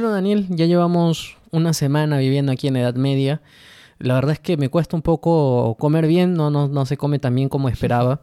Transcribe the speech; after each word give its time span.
Bueno, 0.00 0.14
Daniel, 0.14 0.46
ya 0.48 0.64
llevamos 0.64 1.36
una 1.50 1.74
semana 1.74 2.16
viviendo 2.16 2.52
aquí 2.52 2.68
en 2.68 2.76
Edad 2.76 2.94
Media. 2.94 3.42
La 3.98 4.14
verdad 4.14 4.32
es 4.32 4.38
que 4.38 4.56
me 4.56 4.70
cuesta 4.70 4.96
un 4.96 5.02
poco 5.02 5.76
comer 5.78 6.06
bien, 6.06 6.32
no, 6.32 6.48
no, 6.48 6.68
no 6.68 6.86
se 6.86 6.96
come 6.96 7.18
tan 7.18 7.34
bien 7.34 7.50
como 7.50 7.68
esperaba. 7.68 8.22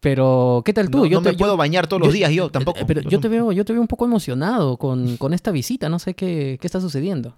Pero, 0.00 0.62
¿qué 0.64 0.72
tal 0.72 0.90
tú? 0.90 0.98
No, 0.98 1.06
yo 1.06 1.20
no 1.20 1.30
me 1.30 1.34
puedo 1.34 1.56
bañar 1.56 1.86
todos 1.86 2.02
los 2.02 2.12
días 2.12 2.32
yo 2.32 2.50
tampoco. 2.50 2.80
Pero 2.88 3.02
yo 3.02 3.20
te 3.20 3.28
veo, 3.28 3.52
yo 3.52 3.64
te 3.64 3.72
veo 3.72 3.80
un 3.80 3.86
poco 3.86 4.04
emocionado 4.04 4.78
con, 4.78 5.16
con 5.16 5.32
esta 5.32 5.52
visita, 5.52 5.88
no 5.88 6.00
sé 6.00 6.14
qué, 6.14 6.58
qué 6.60 6.66
está 6.66 6.80
sucediendo. 6.80 7.36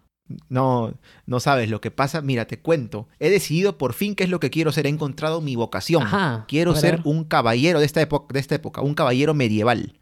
No, 0.49 0.95
no 1.27 1.39
sabes 1.39 1.69
lo 1.69 1.83
que 1.83 1.91
pasa. 1.91 2.23
Mira, 2.23 2.47
te 2.47 2.59
cuento. 2.59 3.09
He 3.19 3.29
decidido 3.29 3.77
por 3.77 3.93
fin 3.93 4.15
qué 4.15 4.25
es 4.25 4.31
lo 4.31 4.41
que 4.41 4.49
quiero 4.49 4.73
ser. 4.73 4.87
He 4.87 4.89
encontrado 4.89 5.43
mi 5.43 5.57
vocación. 5.57 6.05
Ajá, 6.05 6.47
quiero 6.49 6.75
ser 6.75 7.03
un 7.05 7.25
caballero 7.25 7.81
de 7.81 7.85
esta, 7.85 8.01
época, 8.01 8.33
de 8.33 8.41
esta 8.41 8.55
época, 8.55 8.81
un 8.81 8.95
caballero 8.95 9.35
medieval. 9.35 9.99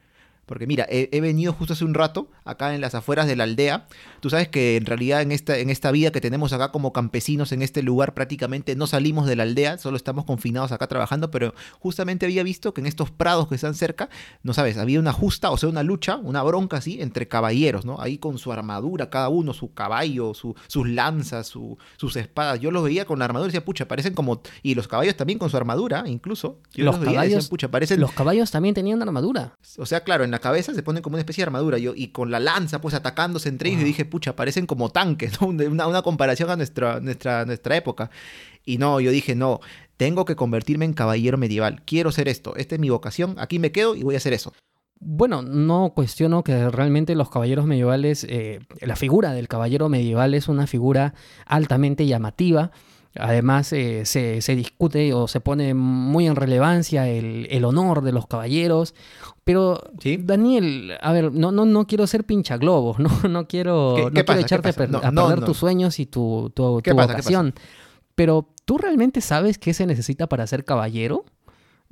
Porque 0.46 0.66
mira, 0.66 0.86
he, 0.90 1.08
he 1.12 1.20
venido 1.20 1.52
justo 1.52 1.72
hace 1.74 1.84
un 1.84 1.94
rato 1.94 2.28
acá 2.44 2.74
en 2.74 2.80
las 2.80 2.94
afueras 2.94 3.26
de 3.26 3.36
la 3.36 3.44
aldea. 3.44 3.86
Tú 4.20 4.28
sabes 4.28 4.48
que 4.48 4.76
en 4.76 4.84
realidad 4.86 5.22
en 5.22 5.30
esta, 5.32 5.56
en 5.58 5.70
esta 5.70 5.90
vida 5.92 6.10
que 6.10 6.20
tenemos 6.20 6.52
acá 6.52 6.72
como 6.72 6.92
campesinos 6.92 7.52
en 7.52 7.62
este 7.62 7.82
lugar 7.82 8.12
prácticamente 8.12 8.74
no 8.74 8.86
salimos 8.86 9.26
de 9.26 9.36
la 9.36 9.44
aldea, 9.44 9.78
solo 9.78 9.96
estamos 9.96 10.24
confinados 10.24 10.72
acá 10.72 10.88
trabajando, 10.88 11.30
pero 11.30 11.54
justamente 11.78 12.26
había 12.26 12.42
visto 12.42 12.74
que 12.74 12.80
en 12.80 12.86
estos 12.88 13.10
prados 13.10 13.48
que 13.48 13.54
están 13.54 13.74
cerca, 13.74 14.08
no 14.42 14.52
sabes, 14.52 14.78
había 14.78 14.98
una 14.98 15.12
justa, 15.12 15.50
o 15.52 15.56
sea, 15.56 15.68
una 15.68 15.84
lucha, 15.84 16.16
una 16.16 16.42
bronca 16.42 16.78
así 16.78 17.00
entre 17.00 17.28
caballeros, 17.28 17.84
¿no? 17.84 18.00
Ahí 18.00 18.18
con 18.18 18.36
su 18.38 18.52
armadura, 18.52 19.10
cada 19.10 19.28
uno, 19.28 19.54
su 19.54 19.72
caballo, 19.72 20.34
su- 20.34 20.54
sus 20.66 20.88
lanzas, 20.88 21.46
su- 21.46 21.78
sus 21.96 22.16
espadas. 22.16 22.58
Yo 22.60 22.70
los 22.72 22.82
veía 22.82 23.04
con 23.04 23.20
la 23.20 23.26
armadura 23.26 23.46
y 23.48 23.52
decía, 23.52 23.64
pucha, 23.64 23.86
parecen 23.86 24.14
como... 24.14 24.42
Y 24.62 24.74
los 24.74 24.88
caballos 24.88 25.16
también 25.16 25.38
con 25.38 25.50
su 25.50 25.56
armadura, 25.56 26.02
incluso. 26.06 26.58
Yo 26.74 26.84
Los 26.84 26.98
veía 26.98 27.12
caballos- 27.20 27.48
pucha, 27.48 27.70
parecen... 27.70 28.00
Los 28.00 28.12
caballos 28.12 28.50
también 28.50 28.74
tenían 28.74 29.00
armadura. 29.02 29.56
O 29.78 29.86
sea, 29.86 30.02
claro, 30.02 30.24
en 30.24 30.31
la 30.32 30.40
cabeza 30.40 30.74
se 30.74 30.82
ponen 30.82 31.02
como 31.02 31.14
una 31.14 31.20
especie 31.20 31.42
de 31.42 31.46
armadura 31.46 31.78
yo, 31.78 31.92
y 31.94 32.08
con 32.08 32.30
la 32.30 32.40
lanza, 32.40 32.80
pues 32.80 32.94
atacándose 32.94 33.48
entre 33.48 33.68
ellos. 33.70 33.82
Y 33.82 33.84
dije, 33.84 34.04
pucha, 34.04 34.34
parecen 34.34 34.66
como 34.66 34.90
tanques, 34.90 35.40
¿no? 35.40 35.46
Una, 35.48 35.86
una 35.86 36.02
comparación 36.02 36.50
a 36.50 36.56
nuestra, 36.56 36.98
nuestra, 36.98 37.44
nuestra 37.44 37.76
época. 37.76 38.10
Y 38.64 38.78
no, 38.78 39.00
yo 39.00 39.10
dije, 39.10 39.34
no, 39.34 39.60
tengo 39.96 40.24
que 40.24 40.34
convertirme 40.34 40.84
en 40.84 40.94
caballero 40.94 41.38
medieval. 41.38 41.82
Quiero 41.84 42.10
ser 42.10 42.28
esto. 42.28 42.56
Esta 42.56 42.74
es 42.74 42.80
mi 42.80 42.90
vocación. 42.90 43.36
Aquí 43.38 43.58
me 43.58 43.70
quedo 43.70 43.94
y 43.94 44.02
voy 44.02 44.14
a 44.14 44.18
hacer 44.18 44.32
eso. 44.32 44.52
Bueno, 44.98 45.42
no 45.42 45.92
cuestiono 45.94 46.44
que 46.44 46.70
realmente 46.70 47.16
los 47.16 47.28
caballeros 47.28 47.66
medievales, 47.66 48.24
eh, 48.28 48.60
la 48.80 48.94
figura 48.94 49.32
del 49.32 49.48
caballero 49.48 49.88
medieval 49.88 50.34
es 50.34 50.46
una 50.46 50.68
figura 50.68 51.14
altamente 51.44 52.06
llamativa. 52.06 52.70
Además, 53.18 53.72
eh, 53.72 54.06
se, 54.06 54.40
se 54.40 54.56
discute 54.56 55.12
o 55.14 55.28
se 55.28 55.40
pone 55.40 55.74
muy 55.74 56.26
en 56.26 56.36
relevancia 56.36 57.08
el, 57.08 57.46
el 57.50 57.64
honor 57.64 58.02
de 58.02 58.12
los 58.12 58.26
caballeros. 58.26 58.94
Pero, 59.44 59.82
¿Sí? 59.98 60.16
Daniel, 60.16 60.92
a 61.00 61.12
ver, 61.12 61.32
no, 61.32 61.52
no, 61.52 61.64
no 61.66 61.86
quiero 61.86 62.06
ser 62.06 62.24
pinchaglobos, 62.24 62.98
no, 63.00 63.10
no 63.28 63.46
quiero, 63.48 63.94
¿Qué- 63.96 64.04
no 64.04 64.10
qué 64.14 64.24
quiero 64.24 64.40
echarte 64.42 64.68
a, 64.70 64.72
pasa? 64.72 64.78
per- 64.78 64.90
No, 64.90 64.98
a 64.98 65.10
no, 65.10 65.22
perder 65.26 65.40
no. 65.40 65.46
tus 65.46 65.58
sueños 65.58 65.98
y 66.00 66.06
tu, 66.06 66.50
tu, 66.54 66.80
¿Qué 66.82 66.90
tu 66.90 66.96
pasa? 66.96 67.14
¿Qué 67.14 67.22
vocación. 67.22 67.54
Pero, 68.14 68.48
¿tú 68.64 68.78
realmente 68.78 69.20
sabes 69.20 69.58
qué 69.58 69.74
se 69.74 69.86
necesita 69.86 70.28
para 70.28 70.46
ser 70.46 70.64
caballero? 70.64 71.24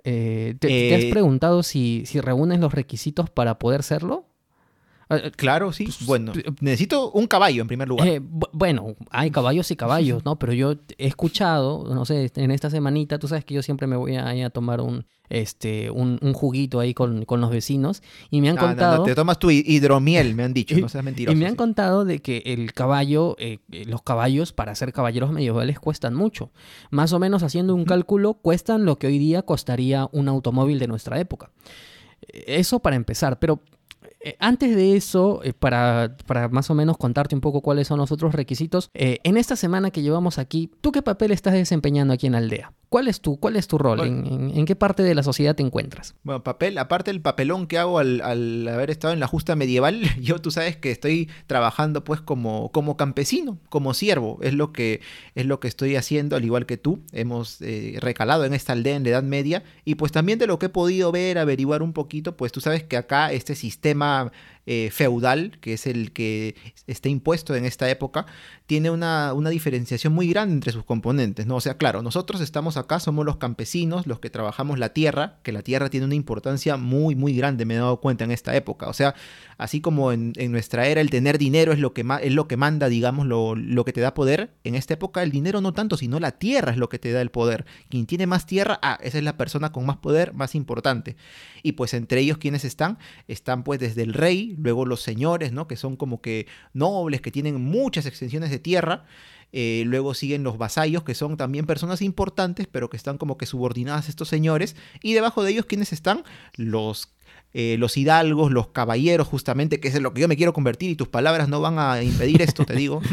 Eh, 0.04 0.56
¿te, 0.60 0.70
te 0.70 0.94
has 0.94 1.04
Eh, 1.04 1.10
preguntado 1.10 1.62
si, 1.62 2.04
si 2.06 2.20
reúnes 2.20 2.60
los 2.60 2.72
requisitos 2.74 3.30
para 3.30 3.58
poder 3.58 3.82
serlo? 3.82 4.26
Eh, 5.10 5.30
Claro, 5.36 5.72
sí. 5.72 5.84
Pues, 5.84 6.06
Bueno, 6.06 6.32
eh, 6.36 6.44
necesito 6.60 7.10
un 7.10 7.26
caballo 7.26 7.62
en 7.62 7.68
primer 7.68 7.88
lugar. 7.88 8.06
eh, 8.06 8.20
bu- 8.20 8.48
bueno, 8.52 8.94
hay 9.10 9.30
caballos 9.30 9.70
y 9.70 9.76
caballos, 9.76 10.24
¿no? 10.24 10.38
Pero 10.38 10.52
yo 10.52 10.72
he 10.98 11.06
escuchado, 11.06 11.84
no 11.92 12.04
sé, 12.04 12.30
en 12.36 12.50
esta 12.50 12.70
semanita, 12.70 13.18
tú 13.18 13.26
sabes 13.28 13.44
que 13.44 13.54
yo 13.54 13.62
siempre 13.62 13.86
me 13.86 13.96
voy 13.96 14.16
a, 14.16 14.28
a 14.46 14.50
tomar 14.50 14.80
un, 14.80 15.06
este, 15.28 15.90
un, 15.90 16.18
un 16.22 16.32
juguito 16.32 16.80
ahí 16.80 16.94
con, 16.94 17.24
con 17.24 17.40
los 17.40 17.50
vecinos 17.50 18.02
y 18.30 18.40
me 18.40 18.50
han 18.50 18.58
Ah, 18.58 18.60
no, 18.62 18.66
no, 18.68 18.72
contado... 18.76 19.02
te 19.04 19.14
tomas 19.14 19.38
tu 19.38 19.50
hi- 19.50 19.64
hidromiel, 19.66 20.34
me 20.34 20.44
han 20.44 20.54
dicho. 20.54 20.74
Y- 20.78 20.80
no 20.80 20.88
seas 20.88 21.04
mentiroso. 21.04 21.34
Y 21.36 21.38
me 21.40 21.46
han 21.46 21.52
sí. 21.52 21.56
contado 21.56 22.04
de 22.04 22.20
que 22.20 22.42
el 22.46 22.72
caballo, 22.72 23.34
eh, 23.38 23.58
los 23.86 24.02
caballos 24.02 24.52
para 24.52 24.74
ser 24.76 24.92
caballeros 24.92 25.32
medievales 25.32 25.80
cuestan 25.80 26.14
mucho. 26.14 26.50
Más 26.90 27.12
o 27.12 27.18
menos 27.18 27.42
haciendo 27.42 27.74
un 27.74 27.84
cálculo, 27.84 28.34
cuestan 28.34 28.84
lo 28.84 28.98
que 28.98 29.08
hoy 29.08 29.18
día 29.18 29.42
costaría 29.42 30.08
un 30.12 30.28
automóvil 30.28 30.78
de 30.78 30.86
nuestra 30.86 31.18
época. 31.18 31.50
Eso 32.28 32.78
para 32.80 32.96
empezar, 32.96 33.38
pero 33.38 33.60
eh, 34.22 34.36
antes 34.38 34.76
de 34.76 34.96
eso, 34.96 35.40
eh, 35.42 35.52
para, 35.52 36.16
más 36.50 36.70
o 36.70 36.74
menos 36.74 36.98
contarte 36.98 37.34
un 37.34 37.40
poco 37.40 37.62
cuáles 37.62 37.88
son 37.88 37.98
los 37.98 38.12
otros 38.12 38.34
requisitos, 38.34 38.90
eh, 38.94 39.18
en 39.24 39.36
esta 39.36 39.56
semana 39.56 39.90
que 39.90 40.02
llevamos 40.02 40.38
aquí, 40.38 40.70
¿tú 40.80 40.92
qué 40.92 41.02
papel 41.02 41.30
estás 41.32 41.54
desempeñando 41.54 42.12
aquí 42.12 42.26
en 42.26 42.34
aldea? 42.34 42.72
¿Cuál 42.90 43.06
es 43.06 43.20
tu, 43.20 43.38
cuál 43.38 43.54
es 43.54 43.68
tu 43.68 43.78
rol? 43.78 44.00
¿En, 44.00 44.26
en- 44.26 44.50
en 44.58 44.66
qué 44.66 44.74
parte 44.74 45.04
de 45.04 45.14
la 45.14 45.22
sociedad 45.22 45.54
te 45.54 45.62
encuentras? 45.62 46.16
Bueno, 46.24 46.42
papel, 46.42 46.76
aparte 46.76 47.12
del 47.12 47.20
papelón 47.22 47.68
que 47.68 47.78
hago 47.78 48.00
al, 48.00 48.20
al 48.20 48.66
haber 48.66 48.90
estado 48.90 49.14
en 49.14 49.20
la 49.20 49.28
justa 49.28 49.54
medieval, 49.54 50.02
yo 50.20 50.40
tú 50.40 50.50
sabes 50.50 50.76
que 50.76 50.90
estoy 50.90 51.30
trabajando 51.46 52.02
pues 52.02 52.20
como, 52.20 52.72
como 52.72 52.96
campesino, 52.96 53.58
como 53.68 53.94
siervo, 53.94 54.38
es 54.42 54.54
lo 54.54 54.72
que 54.72 55.00
es 55.36 55.46
lo 55.46 55.60
que 55.60 55.68
estoy 55.68 55.94
haciendo, 55.94 56.34
al 56.34 56.44
igual 56.44 56.66
que 56.66 56.76
tú, 56.78 56.98
hemos 57.12 57.62
eh, 57.62 57.96
recalado 58.00 58.44
en 58.44 58.54
esta 58.54 58.72
aldea 58.72 58.96
en 58.96 59.04
la 59.04 59.10
Edad 59.10 59.22
Media, 59.22 59.62
y 59.84 59.94
pues 59.94 60.10
también 60.10 60.40
de 60.40 60.48
lo 60.48 60.58
que 60.58 60.66
he 60.66 60.70
podido 60.70 61.12
ver, 61.12 61.38
averiguar 61.38 61.84
un 61.84 61.92
poquito, 61.92 62.36
pues 62.36 62.50
tú 62.50 62.60
sabes 62.60 62.82
que 62.82 62.96
acá 62.96 63.32
este 63.32 63.54
sistema 63.54 64.32
eh, 64.66 64.90
feudal, 64.92 65.58
que 65.60 65.72
es 65.72 65.86
el 65.86 66.12
que 66.12 66.54
está 66.86 67.08
impuesto 67.08 67.54
en 67.54 67.64
esta 67.64 67.88
época, 67.90 68.26
tiene 68.66 68.90
una, 68.90 69.32
una 69.34 69.50
diferenciación 69.50 70.12
muy 70.12 70.28
grande 70.28 70.54
entre 70.54 70.72
sus 70.72 70.84
componentes, 70.84 71.46
¿no? 71.46 71.56
O 71.56 71.60
sea, 71.60 71.76
claro, 71.76 72.02
nosotros 72.02 72.40
estamos 72.40 72.76
acá, 72.76 73.00
somos 73.00 73.24
los 73.24 73.36
campesinos, 73.36 74.06
los 74.06 74.20
que 74.20 74.30
trabajamos 74.30 74.78
la 74.78 74.90
tierra, 74.90 75.38
que 75.42 75.52
la 75.52 75.62
tierra 75.62 75.90
tiene 75.90 76.06
una 76.06 76.14
importancia 76.14 76.76
muy, 76.76 77.14
muy 77.14 77.34
grande, 77.34 77.64
me 77.64 77.74
he 77.74 77.78
dado 77.78 78.00
cuenta 78.00 78.24
en 78.24 78.30
esta 78.30 78.54
época. 78.54 78.88
O 78.88 78.92
sea, 78.92 79.14
así 79.58 79.80
como 79.80 80.12
en, 80.12 80.32
en 80.36 80.52
nuestra 80.52 80.86
era 80.86 81.00
el 81.00 81.10
tener 81.10 81.38
dinero 81.38 81.72
es 81.72 81.78
lo 81.78 81.92
que, 81.92 82.04
es 82.22 82.32
lo 82.32 82.46
que 82.46 82.56
manda, 82.56 82.88
digamos, 82.88 83.26
lo, 83.26 83.54
lo 83.56 83.84
que 83.84 83.92
te 83.92 84.00
da 84.00 84.14
poder, 84.14 84.52
en 84.64 84.74
esta 84.74 84.94
época 84.94 85.22
el 85.22 85.30
dinero 85.30 85.60
no 85.60 85.72
tanto, 85.72 85.96
sino 85.96 86.20
la 86.20 86.32
tierra 86.32 86.72
es 86.72 86.78
lo 86.78 86.88
que 86.88 86.98
te 86.98 87.12
da 87.12 87.20
el 87.20 87.30
poder. 87.30 87.66
Quien 87.88 88.06
tiene 88.06 88.26
más 88.26 88.46
tierra, 88.46 88.78
ah, 88.82 88.98
esa 89.02 89.18
es 89.18 89.24
la 89.24 89.36
persona 89.36 89.72
con 89.72 89.86
más 89.86 89.96
poder, 89.96 90.32
más 90.34 90.54
importante. 90.54 91.16
Y 91.62 91.72
pues 91.72 91.94
entre 91.94 92.20
ellos, 92.20 92.38
¿quiénes 92.38 92.64
están? 92.64 92.98
Están 93.28 93.64
pues 93.64 93.80
desde 93.80 94.02
el 94.02 94.14
rey, 94.14 94.49
luego 94.58 94.86
los 94.86 95.02
señores, 95.02 95.52
¿no? 95.52 95.68
Que 95.68 95.76
son 95.76 95.96
como 95.96 96.20
que 96.20 96.46
nobles, 96.72 97.20
que 97.20 97.30
tienen 97.30 97.60
muchas 97.60 98.06
extensiones 98.06 98.50
de 98.50 98.58
tierra. 98.58 99.04
Eh, 99.52 99.82
luego 99.86 100.14
siguen 100.14 100.44
los 100.44 100.58
vasallos, 100.58 101.02
que 101.02 101.14
son 101.14 101.36
también 101.36 101.66
personas 101.66 102.02
importantes, 102.02 102.68
pero 102.70 102.88
que 102.88 102.96
están 102.96 103.18
como 103.18 103.36
que 103.36 103.46
subordinadas 103.46 104.06
a 104.06 104.10
estos 104.10 104.28
señores. 104.28 104.76
Y 105.02 105.12
debajo 105.12 105.42
de 105.42 105.52
ellos, 105.52 105.66
¿quiénes 105.66 105.92
están? 105.92 106.24
Los, 106.56 107.08
eh, 107.52 107.76
los 107.78 107.96
hidalgos, 107.96 108.52
los 108.52 108.68
caballeros, 108.68 109.26
justamente, 109.26 109.80
que 109.80 109.88
es 109.88 109.94
en 109.96 110.04
lo 110.04 110.14
que 110.14 110.20
yo 110.20 110.28
me 110.28 110.36
quiero 110.36 110.52
convertir. 110.52 110.90
Y 110.90 110.96
tus 110.96 111.08
palabras 111.08 111.48
no 111.48 111.60
van 111.60 111.78
a 111.78 112.02
impedir 112.02 112.42
esto, 112.42 112.64
te 112.64 112.74
digo. 112.74 113.00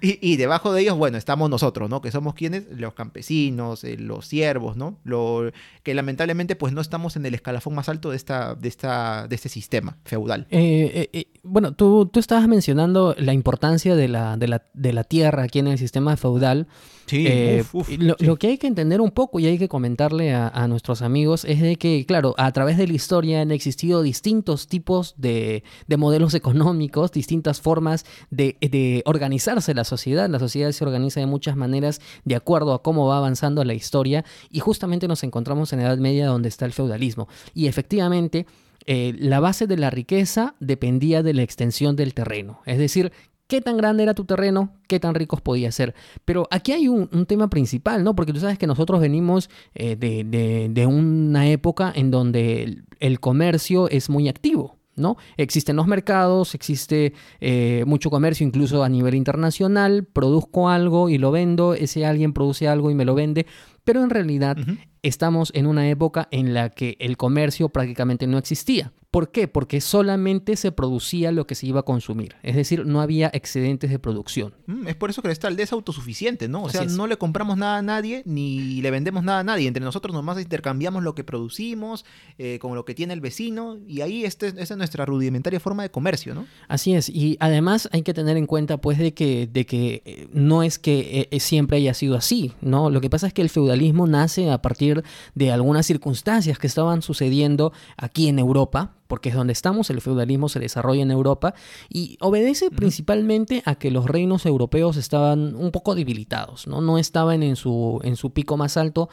Y, 0.00 0.18
y 0.20 0.36
debajo 0.36 0.72
de 0.72 0.82
ellos, 0.82 0.96
bueno, 0.96 1.18
estamos 1.18 1.50
nosotros, 1.50 1.90
¿no? 1.90 2.00
Que 2.00 2.12
somos 2.12 2.34
quienes? 2.34 2.66
Los 2.70 2.92
campesinos, 2.92 3.82
eh, 3.82 3.96
los 3.98 4.26
siervos, 4.26 4.76
¿no? 4.76 4.96
Lo, 5.02 5.50
que 5.82 5.92
lamentablemente, 5.92 6.54
pues 6.54 6.72
no 6.72 6.80
estamos 6.80 7.16
en 7.16 7.26
el 7.26 7.34
escalafón 7.34 7.74
más 7.74 7.88
alto 7.88 8.10
de, 8.10 8.16
esta, 8.16 8.54
de, 8.54 8.68
esta, 8.68 9.26
de 9.26 9.34
este 9.34 9.48
sistema 9.48 9.96
feudal. 10.04 10.46
Eh, 10.50 11.26
bueno, 11.42 11.72
tú, 11.72 12.06
tú 12.06 12.20
estabas 12.20 12.46
mencionando 12.46 13.16
la 13.18 13.32
importancia 13.32 13.96
de 13.96 14.06
la, 14.06 14.36
de, 14.36 14.46
la, 14.46 14.62
de 14.72 14.92
la 14.92 15.02
tierra 15.02 15.44
aquí 15.44 15.58
en 15.58 15.66
el 15.66 15.78
sistema 15.78 16.16
feudal. 16.16 16.68
Sí, 17.08 17.24
Eh, 17.26 17.60
uf, 17.62 17.74
uf, 17.74 17.90
y 17.90 17.96
lo, 17.96 18.14
sí. 18.18 18.24
lo 18.26 18.36
que 18.36 18.46
hay 18.48 18.58
que 18.58 18.66
entender 18.68 19.00
un 19.00 19.10
poco 19.10 19.40
y 19.40 19.46
hay 19.46 19.58
que 19.58 19.68
comentarle 19.68 20.32
a, 20.34 20.48
a 20.48 20.68
nuestros 20.68 21.02
amigos 21.02 21.44
es 21.44 21.60
de 21.60 21.76
que, 21.76 22.04
claro, 22.06 22.34
a 22.38 22.52
través 22.52 22.76
de 22.76 22.86
la 22.86 22.92
historia 22.92 23.40
han 23.40 23.50
existido 23.50 24.02
distintos 24.02 24.68
tipos 24.68 25.14
de, 25.16 25.64
de 25.86 25.96
modelos 25.96 26.34
económicos, 26.42 27.10
distintas 27.10 27.60
formas 27.60 28.04
de, 28.30 28.56
de 28.60 29.02
organizarse 29.06 29.74
la 29.74 29.84
sociedad. 29.84 30.28
La 30.28 30.38
sociedad 30.38 30.70
se 30.72 30.84
organiza 30.84 31.20
de 31.20 31.26
muchas 31.26 31.56
maneras 31.56 32.00
de 32.24 32.36
acuerdo 32.36 32.74
a 32.74 32.82
cómo 32.82 33.06
va 33.06 33.18
avanzando 33.18 33.64
la 33.64 33.74
historia 33.74 34.24
y 34.50 34.60
justamente 34.60 35.08
nos 35.08 35.24
encontramos 35.24 35.72
en 35.72 35.80
la 35.80 35.86
Edad 35.86 35.98
Media 35.98 36.26
donde 36.26 36.48
está 36.48 36.66
el 36.66 36.72
feudalismo. 36.72 37.28
Y 37.54 37.66
efectivamente, 37.66 38.46
eh, 38.86 39.14
la 39.18 39.40
base 39.40 39.66
de 39.66 39.76
la 39.76 39.90
riqueza 39.90 40.54
dependía 40.60 41.22
de 41.22 41.34
la 41.34 41.42
extensión 41.42 41.96
del 41.96 42.14
terreno. 42.14 42.60
Es 42.66 42.78
decir, 42.78 43.12
qué 43.48 43.60
tan 43.60 43.76
grande 43.76 44.04
era 44.04 44.14
tu 44.14 44.24
terreno, 44.24 44.74
qué 44.86 45.00
tan 45.00 45.14
ricos 45.14 45.40
podías 45.40 45.74
ser. 45.74 45.94
Pero 46.24 46.46
aquí 46.50 46.72
hay 46.72 46.86
un, 46.86 47.08
tema 47.26 47.50
principal, 47.50 48.04
¿no? 48.04 48.14
Porque 48.14 48.32
tú 48.32 48.38
sabes 48.38 48.58
que 48.58 48.66
nosotros 48.66 49.00
venimos 49.00 49.50
eh, 49.74 49.96
de, 49.96 50.86
una 50.86 51.48
época 51.48 51.92
en 51.94 52.10
donde 52.10 52.62
el, 52.62 52.84
el 53.00 53.20
comercio 53.20 53.88
es 53.88 54.08
muy 54.08 54.28
activo. 54.28 54.78
¿no? 54.98 55.16
Existen 55.36 55.76
los 55.76 55.86
mercados, 55.86 56.54
existe 56.54 57.12
eh, 57.40 57.84
mucho 57.86 58.10
comercio 58.10 58.46
incluso 58.46 58.82
a 58.82 58.88
nivel 58.88 59.14
internacional, 59.14 60.04
produzco 60.04 60.68
algo 60.68 61.08
y 61.08 61.18
lo 61.18 61.30
vendo, 61.30 61.74
ese 61.74 62.04
alguien 62.04 62.32
produce 62.32 62.68
algo 62.68 62.90
y 62.90 62.94
me 62.94 63.04
lo 63.04 63.14
vende, 63.14 63.46
pero 63.84 64.02
en 64.02 64.10
realidad 64.10 64.56
estamos 65.02 65.50
en 65.54 65.66
una 65.66 65.88
época 65.88 66.28
en 66.30 66.54
la 66.54 66.70
que 66.70 66.96
el 67.00 67.16
comercio 67.16 67.68
prácticamente 67.68 68.26
no 68.26 68.38
existía. 68.38 68.92
¿Por 69.10 69.30
qué? 69.32 69.48
Porque 69.48 69.80
solamente 69.80 70.54
se 70.56 70.70
producía 70.70 71.32
lo 71.32 71.46
que 71.46 71.54
se 71.54 71.66
iba 71.66 71.80
a 71.80 71.82
consumir. 71.82 72.36
Es 72.42 72.54
decir, 72.54 72.84
no 72.84 73.00
había 73.00 73.30
excedentes 73.32 73.88
de 73.88 73.98
producción. 73.98 74.54
Mm, 74.66 74.86
es 74.86 74.96
por 74.96 75.08
eso 75.08 75.22
que 75.22 75.30
esta 75.30 75.48
aldea 75.48 75.64
es 75.64 75.72
autosuficiente, 75.72 76.46
¿no? 76.46 76.64
O 76.64 76.68
sea, 76.68 76.84
no 76.84 77.06
le 77.06 77.16
compramos 77.16 77.56
nada 77.56 77.78
a 77.78 77.82
nadie 77.82 78.22
ni 78.26 78.82
le 78.82 78.90
vendemos 78.90 79.24
nada 79.24 79.40
a 79.40 79.44
nadie. 79.44 79.66
Entre 79.66 79.82
nosotros 79.82 80.14
nomás 80.14 80.38
intercambiamos 80.38 81.02
lo 81.02 81.14
que 81.14 81.24
producimos 81.24 82.04
eh, 82.36 82.58
con 82.60 82.74
lo 82.74 82.84
que 82.84 82.94
tiene 82.94 83.14
el 83.14 83.22
vecino 83.22 83.78
y 83.86 84.02
ahí 84.02 84.26
este, 84.26 84.48
esa 84.48 84.60
es 84.60 84.76
nuestra 84.76 85.06
rudimentaria 85.06 85.58
forma 85.58 85.84
de 85.84 85.90
comercio, 85.90 86.34
¿no? 86.34 86.46
Así 86.68 86.92
es. 86.92 87.08
Y 87.08 87.38
además 87.40 87.88
hay 87.92 88.02
que 88.02 88.12
tener 88.12 88.36
en 88.36 88.46
cuenta 88.46 88.76
pues 88.76 88.98
de 88.98 89.14
que, 89.14 89.48
de 89.50 89.64
que 89.64 90.02
eh, 90.04 90.28
no 90.34 90.62
es 90.62 90.78
que 90.78 91.28
eh, 91.30 91.40
siempre 91.40 91.78
haya 91.78 91.94
sido 91.94 92.14
así, 92.14 92.52
¿no? 92.60 92.90
Lo 92.90 93.00
que 93.00 93.08
pasa 93.08 93.26
es 93.26 93.32
que 93.32 93.40
el 93.40 93.48
feudalismo 93.48 94.06
nace 94.06 94.50
a 94.50 94.60
partir 94.60 94.87
de 95.34 95.52
algunas 95.52 95.86
circunstancias 95.86 96.58
que 96.58 96.66
estaban 96.66 97.02
sucediendo 97.02 97.72
aquí 97.96 98.28
en 98.28 98.38
Europa 98.38 98.97
porque 99.08 99.30
es 99.30 99.34
donde 99.34 99.52
estamos, 99.52 99.90
el 99.90 100.00
feudalismo 100.00 100.48
se 100.48 100.60
desarrolla 100.60 101.02
en 101.02 101.10
Europa 101.10 101.54
y 101.88 102.16
obedece 102.20 102.70
principalmente 102.70 103.62
a 103.64 103.74
que 103.74 103.90
los 103.90 104.06
reinos 104.06 104.46
europeos 104.46 104.96
estaban 104.96 105.56
un 105.56 105.72
poco 105.72 105.94
debilitados, 105.94 106.66
no, 106.66 106.80
no 106.80 106.98
estaban 106.98 107.42
en 107.42 107.56
su, 107.56 108.00
en 108.04 108.16
su 108.16 108.32
pico 108.32 108.56
más 108.56 108.76
alto, 108.76 109.08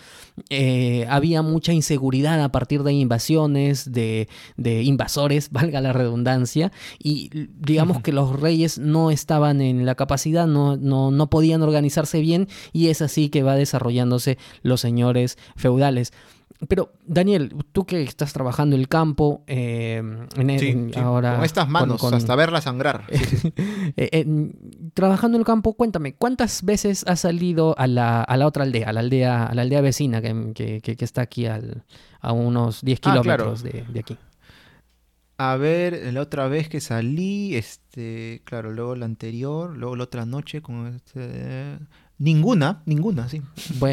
eh, 0.49 1.07
había 1.09 1.41
mucha 1.41 1.73
inseguridad 1.73 2.43
a 2.43 2.51
partir 2.51 2.83
de 2.83 2.93
invasiones, 2.93 3.91
de, 3.91 4.27
invasores, 4.57 5.49
valga 5.51 5.81
la 5.81 5.93
redundancia, 5.93 6.71
y 6.99 7.29
digamos 7.57 8.01
que 8.01 8.11
los 8.11 8.39
reyes 8.39 8.77
no 8.77 9.11
estaban 9.11 9.61
en 9.61 9.85
la 9.85 9.95
capacidad, 9.95 10.45
no, 10.45 10.75
no, 10.77 11.11
no 11.11 11.29
podían 11.29 11.61
organizarse 11.61 12.19
bien 12.19 12.47
y 12.73 12.89
es 12.89 13.01
así 13.01 13.29
que 13.29 13.43
va 13.43 13.55
desarrollándose 13.55 14.37
los 14.61 14.81
señores 14.81 15.37
feudales. 15.55 16.11
Pero, 16.69 16.93
Daniel, 17.05 17.53
tú 17.73 17.85
que 17.85 18.01
estás 18.03 18.31
trabajando 18.31 18.75
el 18.77 18.87
campo, 18.87 19.43
eh, 19.45 20.01
en, 20.37 20.91
ahora... 20.97 21.35
Con 21.35 21.43
estas 21.43 21.67
manos, 21.67 22.01
hasta 22.03 22.35
verla 22.35 22.61
sangrar. 22.61 23.05
Eh, 23.97 24.25
trabajando 24.93 25.37
en 25.37 25.41
el 25.41 25.45
campo, 25.45 25.73
cuéntame, 25.73 26.15
¿cuántas 26.15 26.63
veces 26.63 27.05
has 27.07 27.21
salido 27.21 27.77
a 27.77 27.87
la, 27.87 28.21
a 28.21 28.35
la 28.35 28.47
otra 28.47 28.63
aldea, 28.63 28.89
a 28.89 28.93
la 28.93 28.99
aldea, 28.99 29.45
a 29.45 29.53
la 29.53 29.61
aldea 29.61 29.81
vecina 29.81 30.21
que, 30.21 30.81
que, 30.81 31.05
está 31.05 31.21
aquí 31.21 31.45
al, 31.45 31.83
a 32.19 32.33
unos 32.33 32.81
10 32.81 32.99
ah, 32.99 33.09
kilómetros 33.09 33.63
de, 33.63 33.85
de, 33.87 33.99
aquí? 33.99 34.17
A 35.37 35.55
ver, 35.55 36.13
la 36.13 36.21
otra 36.21 36.47
vez 36.47 36.67
que 36.67 36.81
salí, 36.81 37.55
este, 37.55 38.41
claro, 38.43 38.71
luego 38.71 38.95
la 38.95 39.05
anterior, 39.05 39.77
luego 39.77 39.95
la 39.95 40.03
otra 40.05 40.25
noche 40.25 40.61
con 40.61 40.87
este... 40.87 41.77
Ninguna, 42.17 42.81
ninguna, 42.85 43.27
sí. 43.27 43.41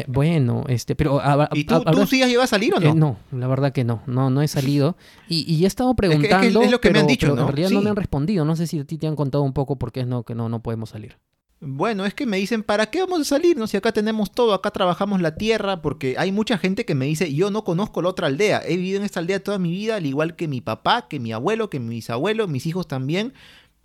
Bueno, 0.07 0.63
este, 0.69 0.95
pero... 0.95 1.21
¿Y 1.53 1.65
tú, 1.65 1.83
tú 1.83 2.05
sí 2.05 2.21
has 2.21 2.29
llegado 2.29 2.45
a 2.45 2.47
salir 2.47 2.73
o 2.73 2.79
no? 2.79 2.89
Eh, 2.89 2.95
no, 2.95 3.17
la 3.31 3.47
verdad 3.47 3.73
que 3.73 3.83
no, 3.83 4.01
no, 4.07 4.29
no 4.29 4.41
he 4.41 4.47
salido. 4.47 4.95
Y, 5.27 5.51
y 5.53 5.65
he 5.65 5.67
estado 5.67 5.93
preguntando, 5.93 6.61
es, 6.61 6.71
lo 6.71 6.79
que 6.79 6.91
me 6.91 6.99
han 6.99 7.07
dicho, 7.07 7.35
¿no? 7.35 7.41
en 7.41 7.47
realidad 7.47 7.71
no 7.71 7.81
me 7.81 7.89
han 7.89 7.97
respondido. 7.97 8.45
No 8.45 8.55
sé 8.55 8.67
si 8.67 8.79
a 8.79 8.85
ti 8.85 8.97
te 8.97 9.07
han 9.07 9.17
contado 9.17 9.43
un 9.43 9.53
poco 9.53 9.77
por 9.77 9.91
qué 9.91 10.01
es 10.01 10.07
no, 10.07 10.23
que 10.23 10.35
no, 10.35 10.47
no 10.47 10.61
podemos 10.61 10.91
salir. 10.91 11.17
Bueno, 11.65 12.05
es 12.05 12.13
que 12.13 12.25
me 12.25 12.35
dicen, 12.35 12.61
¿para 12.61 12.87
qué 12.87 12.99
vamos 12.99 13.21
a 13.21 13.23
salir? 13.23 13.55
No 13.55 13.67
si 13.67 13.77
acá 13.77 13.93
tenemos 13.93 14.33
todo, 14.33 14.53
acá 14.53 14.71
trabajamos 14.71 15.21
la 15.21 15.35
tierra, 15.35 15.81
porque 15.81 16.15
hay 16.17 16.33
mucha 16.33 16.57
gente 16.57 16.83
que 16.83 16.93
me 16.93 17.05
dice, 17.05 17.33
yo 17.33 17.51
no 17.51 17.63
conozco 17.63 18.01
la 18.01 18.09
otra 18.09 18.27
aldea, 18.27 18.61
he 18.65 18.75
vivido 18.75 18.99
en 18.99 19.05
esta 19.05 19.21
aldea 19.21 19.41
toda 19.41 19.59
mi 19.59 19.71
vida, 19.71 19.95
al 19.95 20.05
igual 20.05 20.35
que 20.35 20.49
mi 20.49 20.59
papá, 20.59 21.07
que 21.07 21.21
mi 21.21 21.31
abuelo, 21.31 21.69
que 21.69 21.79
mis 21.79 22.09
abuelos, 22.09 22.49
mis 22.49 22.65
hijos 22.65 22.85
también, 22.85 23.33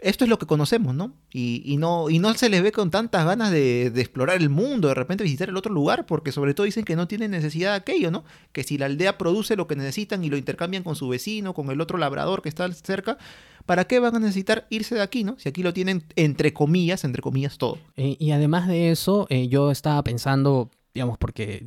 esto 0.00 0.24
es 0.24 0.30
lo 0.30 0.38
que 0.38 0.46
conocemos, 0.46 0.94
¿no? 0.94 1.12
Y, 1.32 1.76
no, 1.78 2.08
y 2.08 2.18
no 2.18 2.32
se 2.34 2.48
les 2.48 2.62
ve 2.62 2.72
con 2.72 2.90
tantas 2.90 3.24
ganas 3.24 3.50
de, 3.50 3.86
explorar 3.86 4.36
el 4.36 4.48
mundo, 4.48 4.88
de 4.88 4.94
repente 4.94 5.24
visitar 5.24 5.48
el 5.48 5.56
otro 5.56 5.72
lugar, 5.72 6.06
porque 6.06 6.32
sobre 6.32 6.54
todo 6.54 6.64
dicen 6.64 6.84
que 6.84 6.96
no 6.96 7.08
tienen 7.08 7.32
necesidad 7.32 7.70
de 7.70 7.76
aquello, 7.76 8.10
¿no? 8.10 8.24
Que 8.52 8.62
si 8.62 8.78
la 8.78 8.86
aldea 8.86 9.18
produce 9.18 9.56
lo 9.56 9.66
que 9.66 9.76
necesitan 9.76 10.22
y 10.24 10.30
lo 10.30 10.36
intercambian 10.36 10.84
con 10.84 10.94
su 10.94 11.08
vecino, 11.08 11.52
con 11.52 11.70
el 11.70 11.80
otro 11.80 11.98
labrador 11.98 12.42
que 12.42 12.48
está 12.48 12.70
cerca, 12.72 13.18
¿para 13.66 13.86
qué 13.86 13.98
van 13.98 14.14
a 14.14 14.20
necesitar 14.20 14.66
irse 14.70 14.94
de 14.94 15.02
aquí, 15.02 15.24
¿no? 15.24 15.36
Si 15.38 15.48
aquí 15.48 15.62
lo 15.62 15.72
tienen 15.72 16.04
entre 16.14 16.52
comillas, 16.52 17.04
entre 17.04 17.20
comillas 17.20 17.58
todo. 17.58 17.78
Eh, 17.96 18.16
y 18.18 18.30
además 18.30 18.68
de 18.68 18.90
eso, 18.90 19.26
eh, 19.30 19.48
yo 19.48 19.72
estaba 19.72 20.02
pensando, 20.04 20.70
digamos, 20.94 21.18
porque 21.18 21.66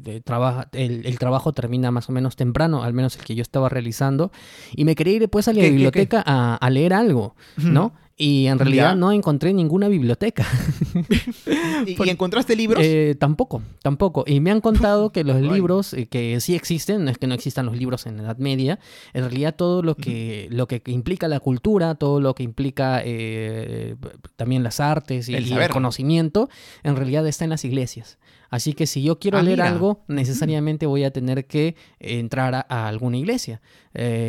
el, 0.72 1.20
trabajo 1.20 1.52
termina 1.52 1.92
más 1.92 2.08
o 2.08 2.14
menos 2.14 2.38
temprano, 2.38 2.84
al 2.84 2.94
menos 2.94 3.18
el 3.18 3.26
que 3.26 3.36
yo 3.36 3.42
estaba 3.42 3.68
realizando, 3.68 4.32
y 4.74 4.86
me 4.86 4.96
quería 4.96 5.16
ir 5.16 5.22
después 5.22 5.50
a 5.50 5.54
la 5.54 5.64
biblioteca 5.64 6.24
A, 6.26 6.56
a, 6.56 6.70
leer 6.70 6.94
algo, 6.94 7.36
¿no? 7.58 7.94
Y 8.22 8.46
en 8.46 8.60
realidad 8.60 8.96
no 8.96 9.12
encontré 9.12 9.52
ninguna 9.52 9.88
biblioteca. 9.88 10.46
¿Y, 11.88 11.98
encontraste 12.08 12.56
libros? 12.56 12.84
Eh, 12.86 13.16
tampoco, 13.18 13.64
tampoco. 13.82 14.26
Y 14.28 14.42
me 14.42 14.52
han 14.52 14.62
contado 14.62 15.12
que 15.12 15.24
los 15.24 15.42
libros, 15.54 15.96
eh, 15.96 16.06
que 16.06 16.40
sí 16.40 16.54
existen, 16.54 17.04
no 17.04 17.10
es 17.10 17.18
que 17.18 17.26
no 17.26 17.34
existan 17.34 17.66
los 17.66 17.76
libros 17.76 18.06
en 18.06 18.18
la 18.18 18.24
Edad 18.24 18.38
Media, 18.38 18.78
en 19.14 19.24
realidad 19.24 19.56
todo 19.56 19.82
lo 19.82 19.96
que, 19.96 20.48
lo 20.52 20.68
que 20.68 20.84
implica 20.86 21.28
la 21.28 21.40
cultura, 21.40 21.96
todo 21.96 22.22
lo 22.22 22.36
que 22.36 22.44
implica 22.44 23.02
eh, 23.04 23.96
también 24.36 24.62
las 24.62 24.80
artes 24.80 25.28
y 25.28 25.34
el, 25.34 25.70
conocimiento, 25.70 26.48
en 26.84 26.96
realidad 26.98 27.26
está 27.26 27.46
en 27.46 27.50
las 27.50 27.66
iglesias. 27.66 28.20
Así 28.52 28.74
que 28.74 28.86
si 28.86 29.02
yo 29.02 29.18
quiero 29.18 29.40
ah, 29.40 29.44
leer 29.44 29.62
algo, 29.62 30.04
necesariamente 30.10 30.86
voy 30.86 31.06
a 31.06 31.12
tener 31.12 31.48
que 31.48 31.76
entrar 32.00 32.54
a, 32.54 32.88
alguna 32.88 33.18
iglesia, 33.18 33.62